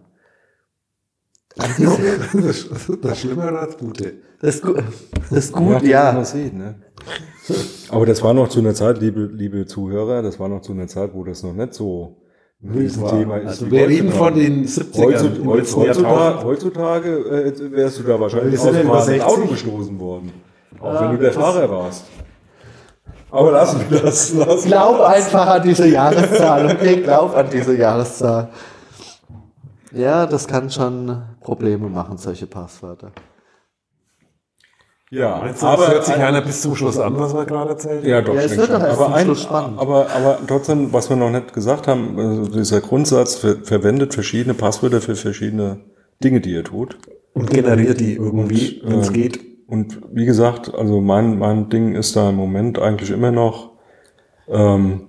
[2.34, 2.68] Das,
[3.02, 4.12] das Schlimme oder das Gute?
[4.40, 4.74] Das, Gu-
[5.30, 6.12] das Je gut, nachdem, wie ja.
[6.12, 6.76] man sieht, ne?
[7.88, 10.86] Aber das war noch zu einer Zeit, liebe, liebe Zuhörer, das war noch zu einer
[10.86, 12.16] Zeit, wo das noch nicht so
[12.62, 13.46] ein Riesenthema ist.
[13.48, 15.44] Also wir reden von den 70ern.
[15.46, 18.90] Heutzutage, heutzutage, heutzutage äh, wärst du da wahrscheinlich Wir aus ja dem
[19.22, 19.50] Auto 60.
[19.50, 20.32] gestoßen worden.
[20.80, 22.04] Auch wenn du der Fahrer warst.
[23.30, 24.32] Aber lassen wir das.
[24.32, 27.02] Lassen Glaub einfach an diese Jahreszahl, okay?
[27.02, 28.48] Glaub an diese Jahreszahl.
[29.92, 33.12] Ja, das kann schon Probleme machen, solche Passwörter.
[35.10, 38.02] Ja, Meinst du, das hört sich einer bis zum Schluss an, was wir gerade erzählt
[38.02, 38.08] haben?
[38.10, 38.86] Ja, doch, Ja, es wird doch schon.
[38.86, 39.78] erst aber, zum ein, spannend.
[39.78, 44.52] aber, aber trotzdem, was wir noch nicht gesagt haben, also dieser Grundsatz ver verwendet verschiedene
[44.52, 45.80] Passwörter für verschiedene
[46.22, 46.98] Dinge, die ihr tut.
[47.32, 49.40] Und generiert die irgendwie, wenn es ähm, geht.
[49.66, 53.72] Und wie gesagt, also mein, mein Ding ist da im Moment eigentlich immer noch,
[54.48, 55.07] ähm,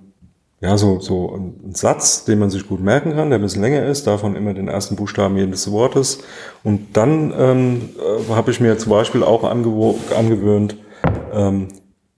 [0.60, 3.86] ja, so, so ein Satz, den man sich gut merken kann, der ein bisschen länger
[3.86, 6.22] ist, davon immer den ersten Buchstaben jedes Wortes.
[6.62, 10.76] Und dann ähm, äh, habe ich mir zum Beispiel auch angewöhnt,
[11.32, 11.68] ähm,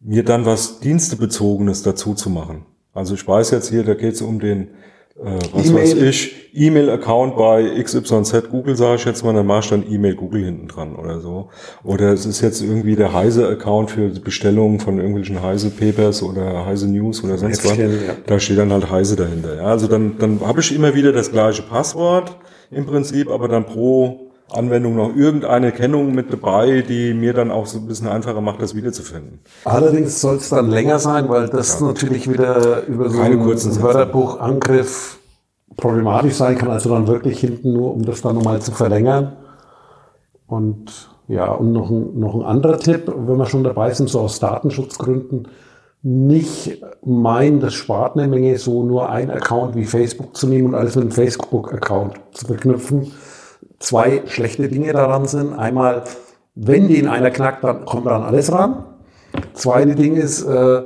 [0.01, 2.66] mir dann was Dienstebezogenes dazu zu machen.
[2.93, 4.68] Also ich weiß jetzt hier, da geht es um den,
[5.18, 5.82] äh, was E-Mail.
[5.82, 10.14] weiß ich, E-Mail-Account bei XYZ Google, sage ich jetzt mal, dann mache ich dann E-Mail
[10.14, 11.48] Google hinten dran oder so.
[11.84, 17.22] Oder es ist jetzt irgendwie der Heise-Account für Bestellungen von irgendwelchen Heise-Papers oder Heise News
[17.24, 17.76] oder sonst was.
[17.76, 17.88] Ja.
[18.26, 19.56] Da steht dann halt Heise dahinter.
[19.56, 22.36] Ja, also dann, dann habe ich immer wieder das gleiche Passwort
[22.70, 27.66] im Prinzip, aber dann pro Anwendung noch irgendeine Kennung mit dabei, die mir dann auch
[27.66, 29.40] so ein bisschen einfacher macht, das wiederzufinden.
[29.64, 33.43] Allerdings soll es dann länger sein, weil das natürlich wieder über so einen.
[33.43, 35.18] Wörterbuchangriff
[35.76, 39.36] problematisch sein kann, also dann wirklich hinten nur, um das dann nochmal zu verlängern.
[40.47, 44.20] Und ja, und noch ein, noch ein anderer Tipp, wenn wir schon dabei sind, so
[44.20, 45.49] aus Datenschutzgründen,
[46.03, 50.74] nicht meinen, das spart eine Menge, so nur ein Account wie Facebook zu nehmen und
[50.74, 53.12] alles mit einem Facebook-Account zu verknüpfen.
[53.83, 55.55] Zwei schlechte Dinge daran sind.
[55.55, 56.05] Einmal,
[56.55, 58.85] wenn den einer knackt, dann kommt dann alles ran.
[59.55, 60.83] Zweite Ding ist, äh,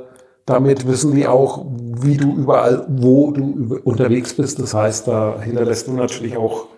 [0.47, 1.63] damit wissen die auch,
[2.01, 4.59] wie du überall, wo du unterwegs bist.
[4.59, 6.69] Das heißt, da hinterlässt du natürlich auch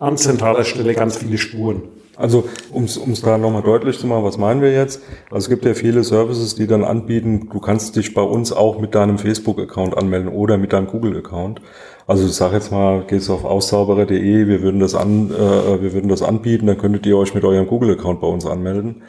[0.00, 1.82] an zentraler Stelle ganz viele Spuren.
[2.16, 5.00] Also, um es da nochmal deutlich zu machen, was meinen wir jetzt?
[5.30, 8.80] Also es gibt ja viele Services, die dann anbieten, du kannst dich bei uns auch
[8.80, 11.60] mit deinem Facebook-Account anmelden oder mit deinem Google-Account.
[12.08, 16.08] Also ich sage jetzt mal, gehst auf auszauberer.de, wir würden das an, äh, wir würden
[16.08, 19.02] das anbieten, dann könntet ihr euch mit eurem Google-Account bei uns anmelden.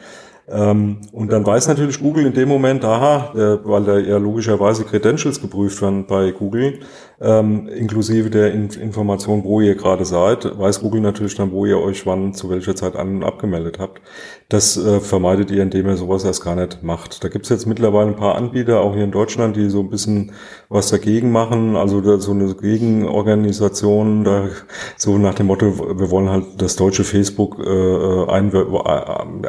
[0.50, 3.30] Ähm, und dann weiß natürlich Google in dem Moment, aha,
[3.64, 6.80] weil da ja logischerweise Credentials geprüft werden bei Google,
[7.20, 11.78] ähm, inklusive der In Information, wo ihr gerade seid, weiß Google natürlich dann, wo ihr
[11.78, 14.00] euch wann zu welcher Zeit an und abgemeldet habt.
[14.48, 17.22] Das äh, vermeidet ihr, indem ihr sowas erst gar nicht macht.
[17.22, 20.32] Da gibt's jetzt mittlerweile ein paar Anbieter, auch hier in Deutschland, die so ein bisschen
[20.70, 24.48] was dagegen machen, also so eine Gegenorganisation, da,
[24.96, 28.50] so nach dem Motto, wir wollen halt das deutsche Facebook äh, ein,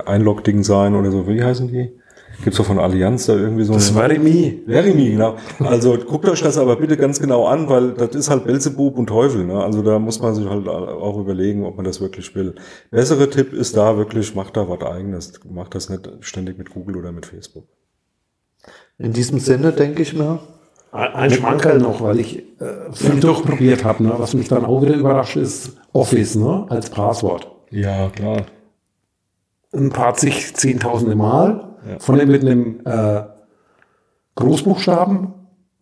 [0.06, 1.28] Einlog-Ding sein oder so.
[1.28, 1.92] Wie heißen die?
[2.44, 4.60] gibt's doch von Allianz da irgendwie so Das me.
[4.66, 5.36] Verimi, genau.
[5.60, 9.08] Also guckt euch das aber bitte ganz genau an, weil das ist halt Belzebub und
[9.08, 9.46] Teufel.
[9.46, 9.64] Ne?
[9.64, 12.56] Also da muss man sich halt auch überlegen, ob man das wirklich will.
[12.90, 15.34] Bessere Tipp ist da wirklich, macht da was eigenes.
[15.50, 17.66] Macht das nicht ständig mit Google oder mit Facebook.
[18.98, 20.40] In diesem Sinne denke ich mir,
[20.92, 24.04] Ein Schmankerl noch, weil ich äh, viel durchprobiert habe.
[24.04, 24.14] Ne?
[24.18, 26.66] Was mich dann auch wieder überrascht, ist Office ne?
[26.70, 27.50] als Passwort.
[27.72, 28.46] Ja, klar.
[29.74, 31.68] Ein paar zig, zehntausende Mal.
[32.00, 33.24] Von dem mit einem äh,
[34.36, 35.34] Großbuchstaben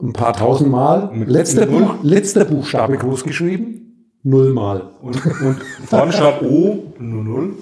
[0.02, 1.12] ein paar tausend Mal.
[1.12, 1.82] Mit- letzter, mit Null?
[1.84, 4.14] Buch, letzter Buchstabe groß geschrieben.
[4.24, 4.82] Null Mal.
[5.02, 7.54] Und, und vorne statt O, nur Null.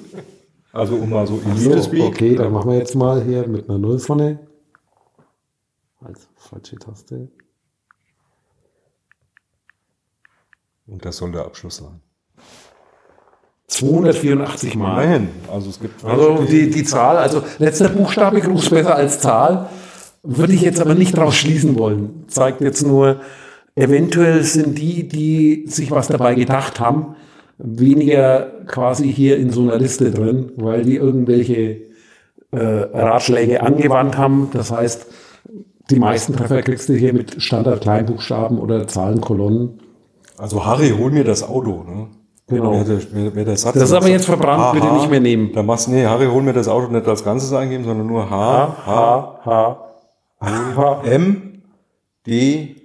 [0.74, 2.04] Also um mal so So, Elite-Speak.
[2.04, 4.40] okay, dann machen wir jetzt mal hier mit einer Null vorne.
[6.02, 7.30] Als falsche Taste.
[10.86, 12.00] Und das soll der Abschluss sein.
[13.68, 15.04] 284 Mal.
[15.04, 15.30] Immerhin.
[15.52, 19.70] Also es gibt Also die, die Zahl, also letzter Buchstabe groß besser als Zahl,
[20.24, 22.26] würde ich jetzt aber nicht draus schließen wollen.
[22.28, 23.22] Zeigt jetzt nur,
[23.76, 27.16] eventuell sind die, die sich was dabei gedacht haben,
[27.58, 31.82] weniger quasi hier in so einer Liste drin, weil die irgendwelche
[32.52, 34.50] äh, Ratschläge angewandt haben.
[34.54, 35.08] Das heißt,
[35.90, 39.80] die meisten Treffer kriegst du hier mit Standard-Kleinbuchstaben oder Zahlenkolonnen.
[40.38, 41.84] Also Harry, hol mir das Auto.
[41.84, 42.08] Ne?
[42.50, 42.72] Genau.
[42.72, 45.52] Wer der, wer, wer der Satz Das ist aber jetzt verbrannt, bitte nicht mehr nehmen.
[45.54, 48.78] Da machst nee, Harry, hol mir das Auto nicht als Ganzes eingeben, sondern nur H,
[48.86, 49.78] H, H,
[50.42, 51.62] H, M,
[52.26, 52.76] D,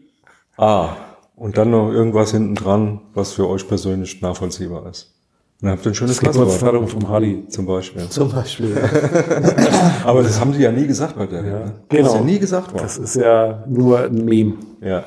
[0.57, 0.89] A.
[1.37, 5.15] Und dann noch irgendwas hinten dran, was für euch persönlich nachvollziehbar ist.
[5.61, 7.45] Und dann habt ihr ein schönes Passwort Geburtstag vom Harry.
[7.49, 8.09] zum Beispiel.
[8.09, 8.77] zum Beispiel,
[10.05, 11.43] Aber das haben die ja nie gesagt bei der.
[11.43, 11.73] ne?
[11.89, 12.09] Das genau.
[12.09, 12.83] ist ja nie gesagt worden.
[12.83, 14.55] Das ist ja nur ein Meme.
[14.81, 15.05] Ja.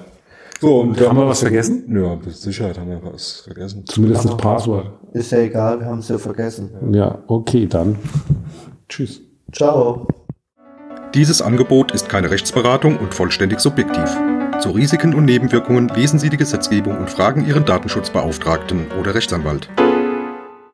[0.62, 1.84] So, und Haben wir was vergessen?
[1.90, 3.84] Ja, mit Sicherheit haben wir was vergessen.
[3.86, 4.92] Zumindest das Passwort.
[5.14, 6.72] ist ja egal, wir haben es ja vergessen.
[6.94, 7.98] Ja, okay, dann.
[8.88, 9.22] Tschüss.
[9.52, 10.08] Ciao.
[11.14, 14.18] Dieses Angebot ist keine Rechtsberatung und vollständig subjektiv.
[14.60, 19.70] Zu Risiken und Nebenwirkungen lesen Sie die Gesetzgebung und fragen Ihren Datenschutzbeauftragten oder Rechtsanwalt.